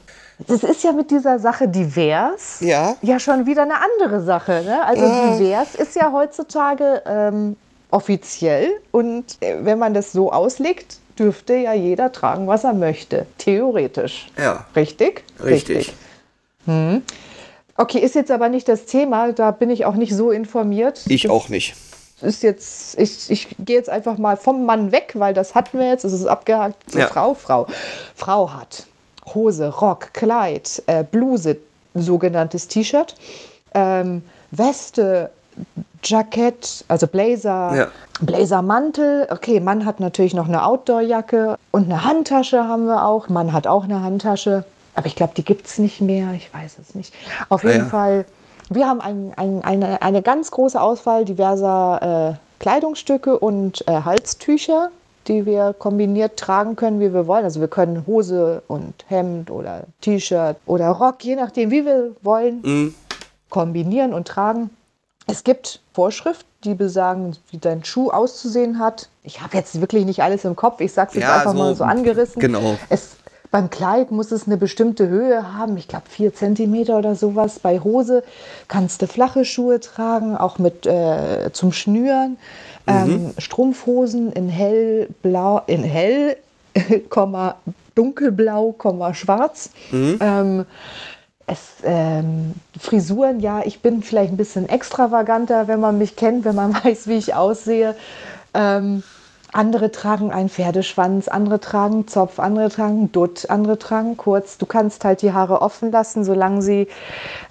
[0.48, 2.98] Das ist ja mit dieser Sache divers Ja.
[3.02, 4.64] ja schon wieder eine andere Sache.
[4.66, 4.84] Ne?
[4.86, 7.56] Also divers ist ja heutzutage ähm,
[7.96, 13.26] offiziell und äh, wenn man das so auslegt, dürfte ja jeder tragen, was er möchte.
[13.38, 14.28] Theoretisch.
[14.38, 14.66] Ja.
[14.76, 15.24] Richtig?
[15.42, 15.94] Richtig.
[16.66, 17.04] Hm.
[17.78, 21.04] Okay, ist jetzt aber nicht das Thema, da bin ich auch nicht so informiert.
[21.08, 21.74] Ich das auch nicht.
[22.22, 25.88] Ist jetzt, ich, ich gehe jetzt einfach mal vom Mann weg, weil das hatten wir
[25.88, 26.92] jetzt, es ist abgehakt.
[26.92, 27.08] So Ja.
[27.08, 27.68] Frau, Frau.
[28.16, 28.88] Frau hat
[29.34, 31.58] Hose, Rock, Kleid, äh, Bluse,
[31.94, 33.16] sogenanntes T-Shirt,
[33.74, 35.30] ähm, Weste,
[36.06, 37.88] Jackett, also Blazer, Ja.
[38.22, 39.28] Blazermantel.
[39.32, 43.28] Okay, Mann hat natürlich noch eine Outdoor-Jacke und eine Handtasche haben wir auch.
[43.30, 44.64] Mann hat auch eine Handtasche.
[44.96, 46.32] Aber ich glaube, die gibt es nicht mehr.
[46.34, 47.14] Ich weiß es nicht.
[47.50, 47.90] Auf Ah, jeden ja.
[47.90, 48.26] Fall,
[48.70, 54.90] wir haben ein, ein, eine, eine ganz große Auswahl diverser äh, Kleidungsstücke und äh, Halstücher,
[55.28, 57.44] die wir kombiniert tragen können, wie wir wollen.
[57.44, 62.62] Also wir können Hose und Hemd oder T-Shirt oder Rock, je nachdem, wie wir wollen,
[62.64, 62.96] Mhm.
[63.50, 64.70] kombinieren und tragen.
[65.28, 69.10] Es gibt Vorschriften, die besagen, wie dein Schuh auszusehen hat.
[69.24, 70.82] Ich habe jetzt wirklich nicht alles im Kopf.
[70.82, 72.40] Ich sage es jetzt Ja, einfach so- mal so angerissen.
[72.40, 72.76] genau.
[72.90, 73.16] Es,
[73.52, 75.78] beim Kleid muss es eine bestimmte Höhe haben.
[75.78, 77.60] Ich glaube, vier Zentimeter oder sowas.
[77.60, 78.24] Bei Hose
[78.68, 82.38] kannst du flache Schuhe tragen, auch mit äh, zum Schnüren.
[82.88, 86.38] Ähm, Strumpfhosen in hellblau, in hell,
[87.10, 87.56] Komma,
[87.96, 89.70] dunkelblau, Komma, schwarz.
[89.92, 90.66] Ähm,
[91.48, 96.56] es, ähm, Frisuren, ja, ich bin vielleicht ein bisschen extravaganter, wenn man mich kennt, wenn
[96.56, 97.96] man weiß, wie ich aussehe.
[98.54, 99.04] Ähm,
[99.56, 104.58] andere tragen einen Pferdeschwanz, andere tragen Zopf, andere tragen Dutt, andere tragen kurz.
[104.58, 106.90] Du kannst halt die Haare offen lassen, solange sie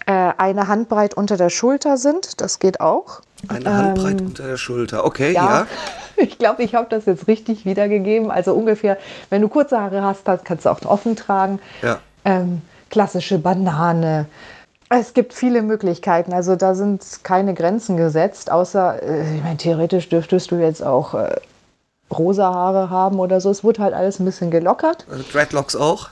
[0.06, 2.42] äh, eine Handbreit unter der Schulter sind.
[2.42, 3.22] Das geht auch.
[3.48, 5.06] Eine Handbreit unter der Schulter.
[5.06, 5.66] Okay, Ähm, Ja, ja.
[6.16, 8.30] ich glaube, ich habe das jetzt richtig wiedergegeben.
[8.30, 8.98] Also ungefähr,
[9.30, 11.58] wenn du kurze Haare hast, kannst du auch offen tragen.
[11.80, 12.00] Ja.
[12.26, 14.26] Ähm, klassische Banane.
[14.88, 16.32] Es gibt viele Möglichkeiten.
[16.32, 21.14] Also da sind keine Grenzen gesetzt, außer, äh, ich meine, theoretisch dürftest du jetzt auch
[21.14, 21.36] äh,
[22.12, 23.50] rosa Haare haben oder so.
[23.50, 25.06] Es wird halt alles ein bisschen gelockert.
[25.10, 26.08] Also Dreadlocks auch.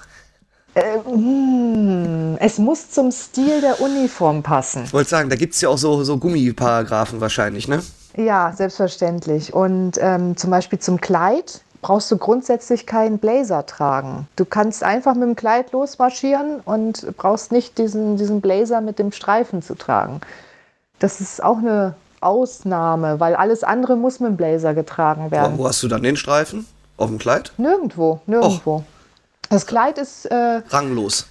[0.75, 4.85] Hm, Es muss zum Stil der Uniform passen.
[4.85, 7.83] Ich wollte sagen, da gibt es ja auch so, so Gummiparagraphen wahrscheinlich, ne?
[8.17, 9.53] Ja, selbstverständlich.
[9.53, 14.29] Und ähm, zum Beispiel zum Kleid brauchst du grundsätzlich keinen Blazer tragen.
[14.37, 19.13] Du kannst einfach mit dem Kleid losmarschieren und brauchst nicht diesen, diesen Blazer mit dem
[19.13, 20.21] Streifen zu tragen.
[21.01, 25.59] Das ist auch eine Ausnahme, weil alles andere muss mit dem Blazer getragen werden.
[25.59, 26.67] wo hast du dann den Streifen?
[26.97, 27.53] Auf dem Kleid?
[27.59, 28.85] Nirgendwo, nirgendwo.
[29.51, 31.27] Das Kleid ist äh, Ranglos.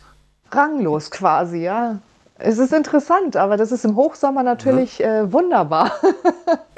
[0.51, 1.99] ranglos quasi, ja.
[2.37, 5.91] Es ist interessant, aber das ist im Hochsommer natürlich äh, wunderbar.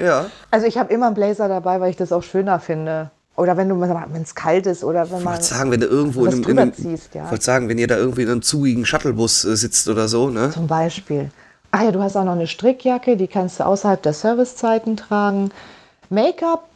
[0.00, 0.26] Ja.
[0.50, 3.10] Also ich habe immer einen Blazer dabei, weil ich das auch schöner finde.
[3.36, 5.86] Oder wenn du wenn es kalt ist oder wenn Ich man wollte sagen, wenn du
[5.86, 7.32] irgendwo in einem, in einem ziehst, ja.
[7.32, 10.50] ich sagen, wenn ihr da irgendwie in einem zugigen Shuttlebus äh, sitzt oder so, ne?
[10.50, 11.30] zum Beispiel.
[11.72, 15.50] Ach ja, du hast auch noch eine Strickjacke, die kannst du außerhalb der Servicezeiten tragen.
[16.10, 16.68] Make-up,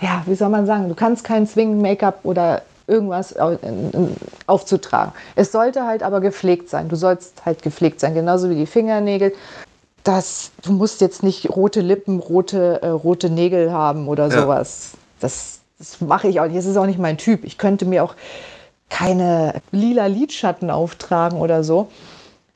[0.00, 4.16] ja, wie soll man sagen, du kannst kein zwingend Make-up oder irgendwas in-
[4.48, 5.12] aufzutragen.
[5.36, 6.88] Es sollte halt aber gepflegt sein.
[6.88, 9.32] Du sollst halt gepflegt sein, genauso wie die Fingernägel.
[10.02, 14.42] Das, du musst jetzt nicht rote Lippen, rote, äh, rote Nägel haben oder Ja.
[14.42, 14.90] sowas.
[15.20, 16.58] Das, das mache ich auch nicht.
[16.58, 17.42] Das ist auch nicht mein Typ.
[17.42, 18.14] Ich könnte mir auch
[18.90, 21.90] keine lila Lidschatten auftragen oder so.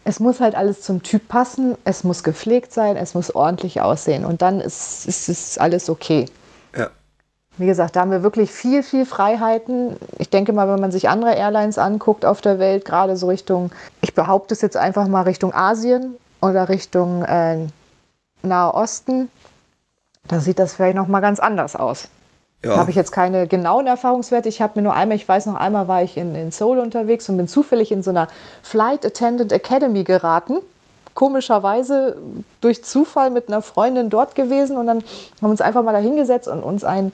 [0.04, 4.26] Es muss halt alles zum Typ passen, es muss gepflegt sein, es muss ordentlich aussehen
[4.26, 6.26] und dann ist, ist, ist alles okay.
[6.76, 6.90] Ja.
[7.56, 9.96] Wie gesagt, da haben wir wirklich viel, viel Freiheiten.
[10.18, 13.70] Ich denke mal, wenn man sich andere Airlines anguckt auf der Welt, gerade so Richtung,
[14.02, 17.66] ich behaupte es jetzt einfach mal Richtung Asien oder Richtung äh,
[18.42, 19.30] Nahe Osten,
[20.28, 22.08] da sieht das vielleicht noch mal ganz anders aus.
[22.64, 22.76] Ja.
[22.76, 24.48] habe ich jetzt keine genauen Erfahrungswerte.
[24.48, 27.28] Ich habe mir nur einmal, ich weiß noch einmal war ich in, in Seoul unterwegs
[27.28, 28.28] und bin zufällig in so einer
[28.62, 30.58] Flight Attendant Academy geraten.
[31.14, 32.16] Komischerweise
[32.60, 35.04] durch Zufall mit einer Freundin dort gewesen und dann haben
[35.40, 37.12] wir uns einfach mal da hingesetzt und uns ein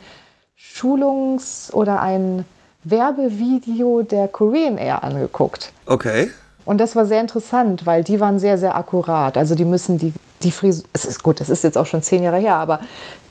[0.57, 2.45] Schulungs- oder ein
[2.85, 5.73] Werbevideo der Korean Air angeguckt.
[5.87, 6.31] Okay.
[6.65, 9.37] Und das war sehr interessant, weil die waren sehr, sehr akkurat.
[9.37, 12.23] Also die müssen die, die Frisur, es ist gut, das ist jetzt auch schon zehn
[12.23, 12.81] Jahre her, aber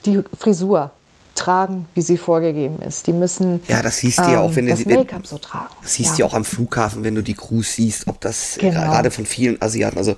[0.05, 0.91] die Frisur
[1.39, 3.07] tragen, wie sie vorgegeben ist.
[3.07, 5.69] Die müssen Ja, das siehst du ja auch, wenn du Ähm, das Make-up so tragen.
[5.81, 8.61] Das siehst du ja auch am Flughafen, wenn du die Crews siehst, ob das äh,
[8.61, 8.81] Genau.
[8.81, 10.15] gerade von vielen Asiaten, also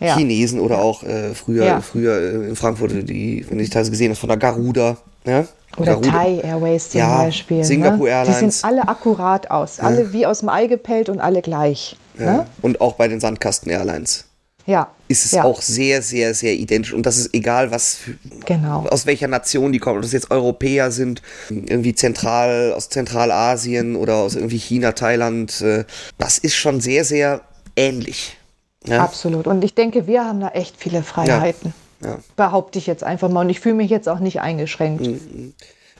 [0.00, 0.16] Ja.
[0.16, 1.80] Chinesen oder auch äh, früher, Ja.
[1.80, 4.96] früher äh, in Frankfurt, die, wenn du die teilweise gesehen hast, von der Garuda.
[5.26, 5.44] Ja?
[5.76, 6.10] Oder Garuda.
[6.10, 7.62] Thai Airways zum Beispiel.
[7.64, 8.24] Singapore ne?
[8.24, 8.60] Die Airlines.
[8.60, 9.78] sehen alle akkurat aus.
[9.80, 11.96] Alle wie aus dem Ei gepellt und alle gleich.
[12.16, 12.46] Ne?
[12.62, 14.24] Und auch bei den Sandkasten Airlines
[14.66, 14.88] Ja.
[15.10, 15.44] Ist es ja.
[15.44, 16.92] auch sehr, sehr, sehr identisch.
[16.92, 18.14] Und das ist egal, was für,
[18.46, 18.86] Genau.
[18.88, 19.96] aus welcher Nation die kommen.
[19.96, 21.20] Ob das jetzt Europäer sind,
[21.50, 25.60] irgendwie zentral, aus Zentralasien oder aus irgendwie China, Thailand.
[25.62, 25.84] äh,
[26.18, 27.40] Das ist schon sehr, sehr
[27.76, 28.36] ähnlich.
[28.86, 29.02] Ja?
[29.02, 29.46] Absolut.
[29.46, 31.74] Und ich denke, wir haben da echt viele Freiheiten.
[32.02, 32.18] Ja.
[32.36, 33.40] Behaupte ich jetzt einfach mal.
[33.42, 35.06] Und ich fühle mich jetzt auch nicht eingeschränkt,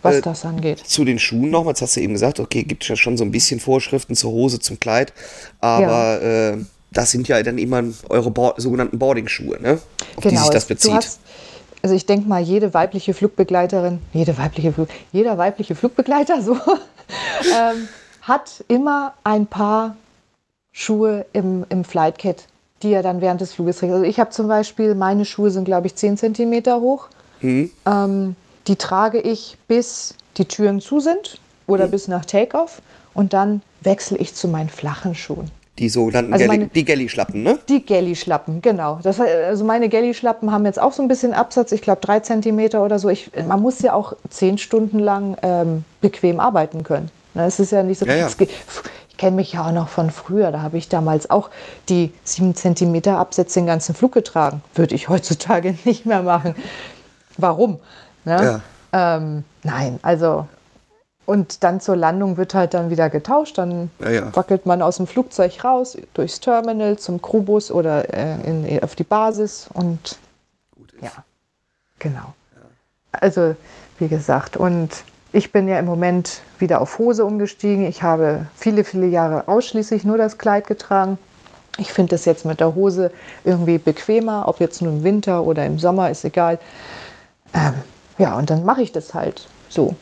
[0.02, 0.78] was Äh, das angeht.
[0.78, 3.24] Zu den Schuhen noch, jetzt hast du eben gesagt, okay, gibt es ja schon so
[3.24, 5.12] ein bisschen Vorschriften zur Hose, zum Kleid,
[5.60, 6.56] aber äh,
[6.92, 9.78] das sind ja dann immer eure Board sogenannten Boarding-Schuhe, ne?
[10.16, 10.92] Auf die sich das es- du bezieht.
[10.94, 11.20] hast-
[11.82, 16.54] also ich denke mal, jede weibliche Flugbegleiterin, jede weibliche Flug, jeder weibliche Flugbegleiter so
[17.54, 17.88] ähm,
[18.22, 19.96] hat immer ein paar
[20.72, 22.44] Schuhe im, im Flight Kit,
[22.82, 23.92] die er dann während des Fluges trägt.
[23.92, 27.08] Also ich habe zum Beispiel, meine Schuhe sind glaube ich 10 Zentimeter hoch.
[27.40, 27.70] Mhm.
[27.86, 31.90] Ähm, die trage ich bis die Türen zu sind oder Mhm.
[31.92, 32.82] bis nach Takeoff
[33.14, 35.50] und dann wechsle ich zu meinen flachen Schuhen.
[35.80, 37.58] Die sogenannten Also meine- die Gelli-Schlappen, ne?
[37.70, 39.00] Die Gelli-Schlappen, genau.
[39.02, 42.84] Das, also meine Gelli-Schlappen haben jetzt auch so ein bisschen Absatz, ich glaube drei Zentimeter
[42.84, 43.08] oder so.
[43.08, 47.10] Ich, man muss ja auch zehn Stunden lang ähm, bequem arbeiten können.
[47.32, 48.04] Ne, Es ist ja nicht so.
[48.04, 48.28] Ja, ja.
[49.08, 50.52] Ich kenne mich ja auch noch von früher.
[50.52, 51.48] Da habe ich damals auch
[51.88, 54.62] die sieben Zentimeter Absätze den ganzen Flug getragen.
[54.74, 56.54] Würde ich heutzutage nicht mehr machen.
[57.38, 57.78] Warum?
[58.26, 58.60] Ne?
[58.92, 60.46] Ähm, nein, also.
[61.30, 63.56] Und dann zur Landung wird halt dann wieder getauscht.
[63.56, 64.36] Dann Ja, ja.
[64.36, 69.04] wackelt man aus dem Flugzeug raus, durchs Terminal zum Crewbus oder äh, in, auf die
[69.04, 70.18] Basis und
[71.00, 71.12] ja,
[72.00, 72.34] genau.
[73.12, 73.54] Also,
[74.00, 77.86] wie gesagt, und ich bin ja im Moment wieder auf Hose umgestiegen.
[77.86, 81.16] Ich habe viele, viele Jahre ausschließlich nur das Kleid getragen.
[81.78, 83.12] Ich finde das jetzt mit der Hose
[83.44, 86.58] irgendwie bequemer, ob jetzt nur im Winter oder im Sommer, ist egal.
[87.54, 87.74] Ähm,
[88.18, 89.94] ja, und dann mache ich das halt so,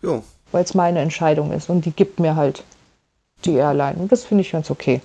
[0.00, 0.22] Jo.
[0.52, 2.62] Weil es meine Entscheidung ist und die gibt mir halt
[3.44, 3.96] die Airline.
[3.98, 5.00] Und das finde ich ganz okay.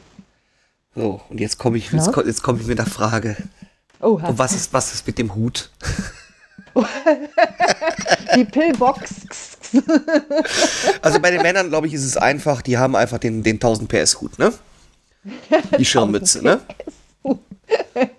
[0.96, 3.38] So, und jetzt komme ich, jetzt jetzt komm ich mit der Frage.
[4.00, 4.28] Oha.
[4.28, 5.72] Und was ist, was ist mit dem Hut?
[8.36, 9.28] Die Pillbox.
[11.02, 13.90] Also bei den Männern, glaube ich, ist es einfach, die haben einfach den, den 1000
[13.90, 14.54] PS Hut, ne?
[15.78, 16.62] Die Schirmmütze, ne?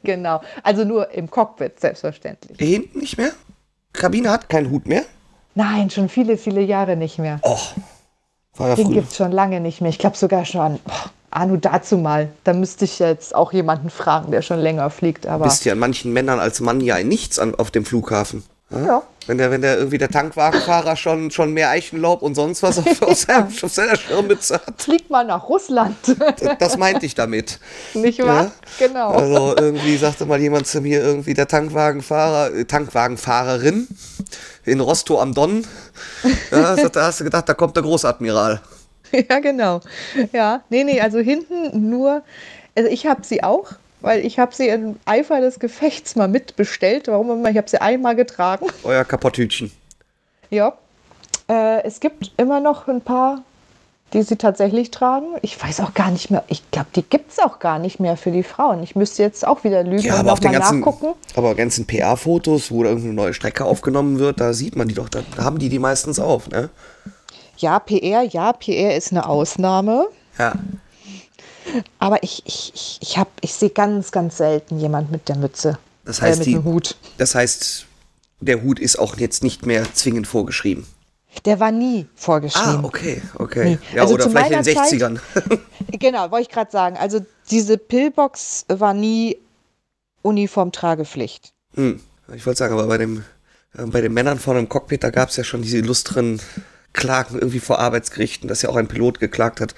[0.03, 0.43] genau.
[0.63, 2.59] Also nur im Cockpit, selbstverständlich.
[2.59, 3.33] Hinten nicht mehr?
[3.93, 5.05] Kabine hat keinen Hut mehr?
[5.55, 7.41] Nein, schon viele, viele Jahre nicht mehr.
[7.43, 7.59] Oh,
[8.57, 9.91] war ja Den gibt es schon lange nicht mehr.
[9.91, 10.79] Ich glaube sogar schon.
[10.87, 12.31] Oh, Anu, dazu mal.
[12.45, 15.27] Da müsste ich jetzt auch jemanden fragen, der schon länger fliegt.
[15.27, 18.43] Aber Bist ja an manchen Männern als Mann ja ein Nichts an, auf dem Flughafen.
[18.71, 22.79] ja, Wenn der, wenn der irgendwie der Tankwagenfahrer schon, schon mehr Eichenlaub und sonst was
[22.79, 24.81] auf, auf, seiner, auf seiner Schirmmütze hat.
[24.83, 25.97] fliegt mal nach Russland.
[26.59, 27.61] Das meinte ich damit.
[27.95, 28.45] nicht wahr?
[28.45, 28.87] Ja?
[28.87, 29.11] Genau.
[29.11, 33.87] Also irgendwie sagte mal jemand zu mir, irgendwie der Tankwagenfahrer, äh, Tankwagenfahrerin
[34.69, 35.67] in Rostow am Don.
[36.51, 38.61] Ja, da hast du gedacht, da kommt der Großadmiral.
[39.13, 39.81] Ja, genau.
[40.33, 42.23] Ja, nee, nee, also hinten nur,
[42.77, 47.09] also ich habe sie auch, weil ich habe sie im Eifer des Gefechts mal mitbestellt.
[47.09, 47.51] Warum immer?
[47.51, 48.67] Ich habe sie einmal getragen.
[48.85, 49.71] Euer Kapotthütchen.
[50.51, 50.77] Ja.
[51.49, 53.43] Äh, es gibt immer noch ein paar,
[54.13, 55.27] die sie tatsächlich tragen.
[55.43, 56.43] Ich weiß auch gar nicht mehr.
[56.49, 58.83] Ich glaube, die gibt es auch gar nicht mehr für die Frauen.
[58.83, 61.09] Ich müsste jetzt auch wieder lügen Ja, und aber auf den nochmal nachgucken.
[61.37, 65.09] aber ganzen PR-Fotos, wo da irgendeine neue Strecke aufgenommen wird, da sieht man die doch,
[65.09, 66.71] da, da haben die die meistens auf, ne?
[67.59, 70.07] Ja, PR, ja, PR ist eine Ausnahme.
[70.39, 70.55] Ja.
[71.99, 75.79] Aber ich, ich, ich, ich, hab- ich sehe ganz, ganz selten jemand mit der Mütze.
[76.05, 76.97] Das heißt, äh, mit die- dem Hut.
[77.19, 77.85] Das heißt,
[78.41, 80.87] der Hut ist auch jetzt nicht mehr zwingend vorgeschrieben.
[81.45, 82.81] Der war nie vorgeschrieben.
[82.83, 83.65] Ah, okay, okay.
[83.65, 83.79] Nee.
[83.97, 85.19] Ja, Also oder vielleicht in den meiner Zeit- 60ern.
[85.99, 86.97] Genau, wollte ich gerade sagen.
[86.99, 89.39] Also diese Pillbox war nie
[90.23, 91.53] Uniformtragepflicht.
[91.75, 92.01] Hm.
[92.35, 93.25] Ich wollte sagen, aber bei, dem,
[93.77, 96.41] äh, bei den Männern vorne im Cockpit, da gab es ja schon diese illustren
[96.93, 99.75] Klagen irgendwie vor Arbeitsgerichten, dass ja auch ein Pilot geklagt hat,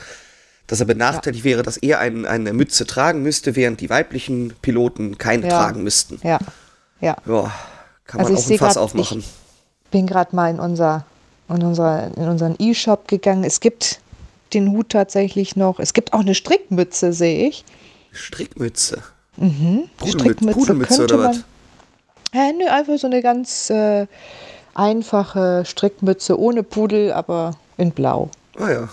[0.66, 5.18] dass er benachteiligt wäre, dass er ein, eine Mütze tragen müsste, während die weiblichen Piloten
[5.18, 5.59] keine Ja.
[5.59, 6.20] tragen müssten.
[6.23, 6.38] Ja,
[7.01, 7.16] ja.
[7.27, 7.53] Ja,
[8.07, 9.18] kann Also man auch ein Fass grad, aufmachen.
[9.20, 11.05] Ich bin gerade mal in, unser,
[11.54, 13.44] in, unser, in unseren E-Shop gegangen.
[13.44, 14.00] Es gibt
[14.54, 15.78] den Hut tatsächlich noch.
[15.78, 17.64] Es gibt auch eine Strickmütze, sehe ich.
[18.12, 19.02] Strickmütze.
[19.36, 19.88] Mhm.
[19.96, 21.36] Pudelmütze, Strickmütze Pudelmütze könnte oder was?
[22.32, 24.06] Äh, nö, einfach so eine ganz äh,
[24.74, 28.30] einfache Strickmütze ohne Pudel, aber in Blau.
[28.58, 28.88] Ah ja,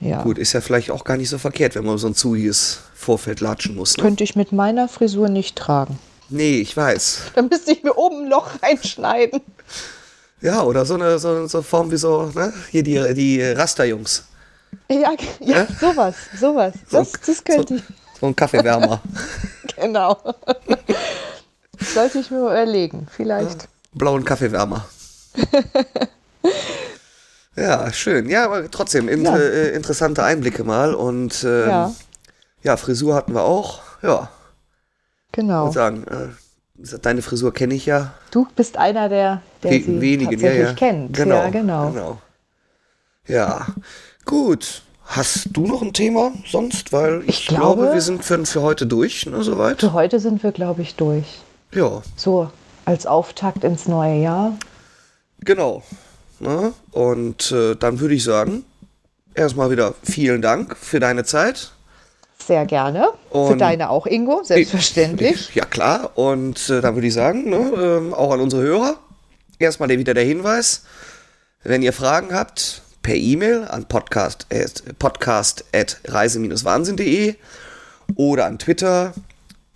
[0.00, 0.22] Ja.
[0.22, 3.40] gut, ist ja vielleicht auch gar nicht so verkehrt, wenn man so ein zugiges Vorfeld
[3.40, 3.96] latschen muss.
[3.96, 4.02] Ne?
[4.02, 5.98] Könnte ich mit meiner Frisur nicht tragen.
[6.30, 7.22] Nee, ich weiß.
[7.34, 9.40] Dann müsste ich mir oben ein Loch reinschneiden.
[10.40, 12.52] Ja, oder so eine so, so Form wie so, ne?
[12.70, 14.24] Hier die, die Rasterjungs.
[14.88, 16.74] Ja, ja, sowas, sowas.
[16.90, 17.84] Das, das könnte so,
[18.20, 19.00] so ein Kaffeewärmer.
[19.66, 20.16] ich, genau.
[21.94, 23.68] Sollte ich mir überlegen, vielleicht.
[23.94, 24.84] blauen Kaffeewärmer.
[27.56, 28.28] ja, schön.
[28.28, 29.50] Ja, aber trotzdem inter Ja.
[29.50, 30.94] äh, interessante Einblicke mal.
[30.94, 31.94] Und ähm, Ja.
[32.62, 32.76] ja.
[32.76, 33.80] Frisur hatten wir auch.
[34.02, 34.30] Ja,
[35.32, 35.64] Genau.
[35.64, 36.28] würde sagen, äh,
[37.02, 38.14] deine Frisur kenne ich ja.
[38.30, 40.74] Du bist einer der, der We- sie wenigen, ja, tatsächlich ja.
[40.74, 41.12] kennt.
[41.16, 41.90] Genau, Ja, genau.
[41.90, 42.18] genau.
[43.26, 43.66] Ja,
[44.24, 44.82] gut.
[45.04, 46.92] Hast du noch ein Thema sonst?
[46.92, 49.80] Weil ich, Ich glaube, glaube- wir sind für, für heute durch, ne, soweit.
[49.80, 51.38] Für heute sind wir, glaube ich, durch.
[51.72, 52.02] Ja.
[52.16, 52.50] So
[52.84, 54.56] als Auftakt ins neue Jahr.
[55.40, 55.82] Genau.
[56.40, 58.64] Na, und äh, dann würde ich sagen,
[59.34, 61.72] erstmal wieder vielen Dank für deine Zeit.
[62.44, 63.08] Sehr gerne.
[63.30, 65.54] Und für deine auch, Ingo, selbstverständlich.
[65.54, 66.12] Ja, klar.
[66.16, 68.96] Und äh, dann würde ich sagen, ne, äh, auch an unsere Hörer,
[69.58, 70.84] erstmal wieder der Hinweis,
[71.62, 77.34] wenn ihr Fragen habt, per E-Mail an podcast at, podcast at reise-wahnsinn.de
[78.16, 79.12] oder an Twitter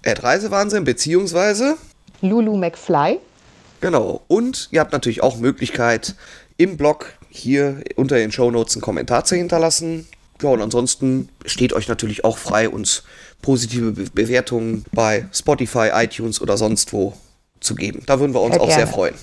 [0.04, 1.76] at reisewahnsinn beziehungsweise
[2.20, 3.18] Lulu McFly.
[3.80, 4.22] Genau.
[4.28, 6.14] Und ihr habt natürlich auch Möglichkeit,
[6.56, 10.06] im Blog hier unter den Show Notes einen Kommentar zu hinterlassen.
[10.42, 13.04] Ja, und ansonsten steht euch natürlich auch frei, uns
[13.40, 17.14] positive Be Bewertungen bei Spotify, iTunes oder sonst wo
[17.60, 18.02] zu geben.
[18.06, 18.84] Da würden wir uns sehr auch gerne.
[18.84, 19.14] sehr freuen.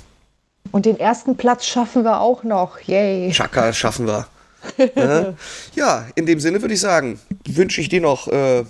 [0.72, 2.80] Und den ersten Platz schaffen wir auch noch.
[2.82, 3.32] Yay.
[3.32, 4.28] Chaka schaffen wir.
[5.76, 8.66] ja, in dem Sinne würde ich sagen, wünsche ich dir noch äh,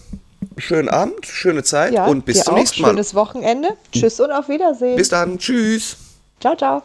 [0.58, 2.58] schönen Abend, schöne Zeit ja, und bis zum auch.
[2.58, 2.90] nächsten Mal.
[2.90, 3.70] Schönes Wochenende.
[3.92, 4.96] Tschüss und auf Wiedersehen.
[4.96, 5.38] Bis dann.
[5.40, 5.98] Tschüss.
[6.40, 6.84] Ciao, ciao.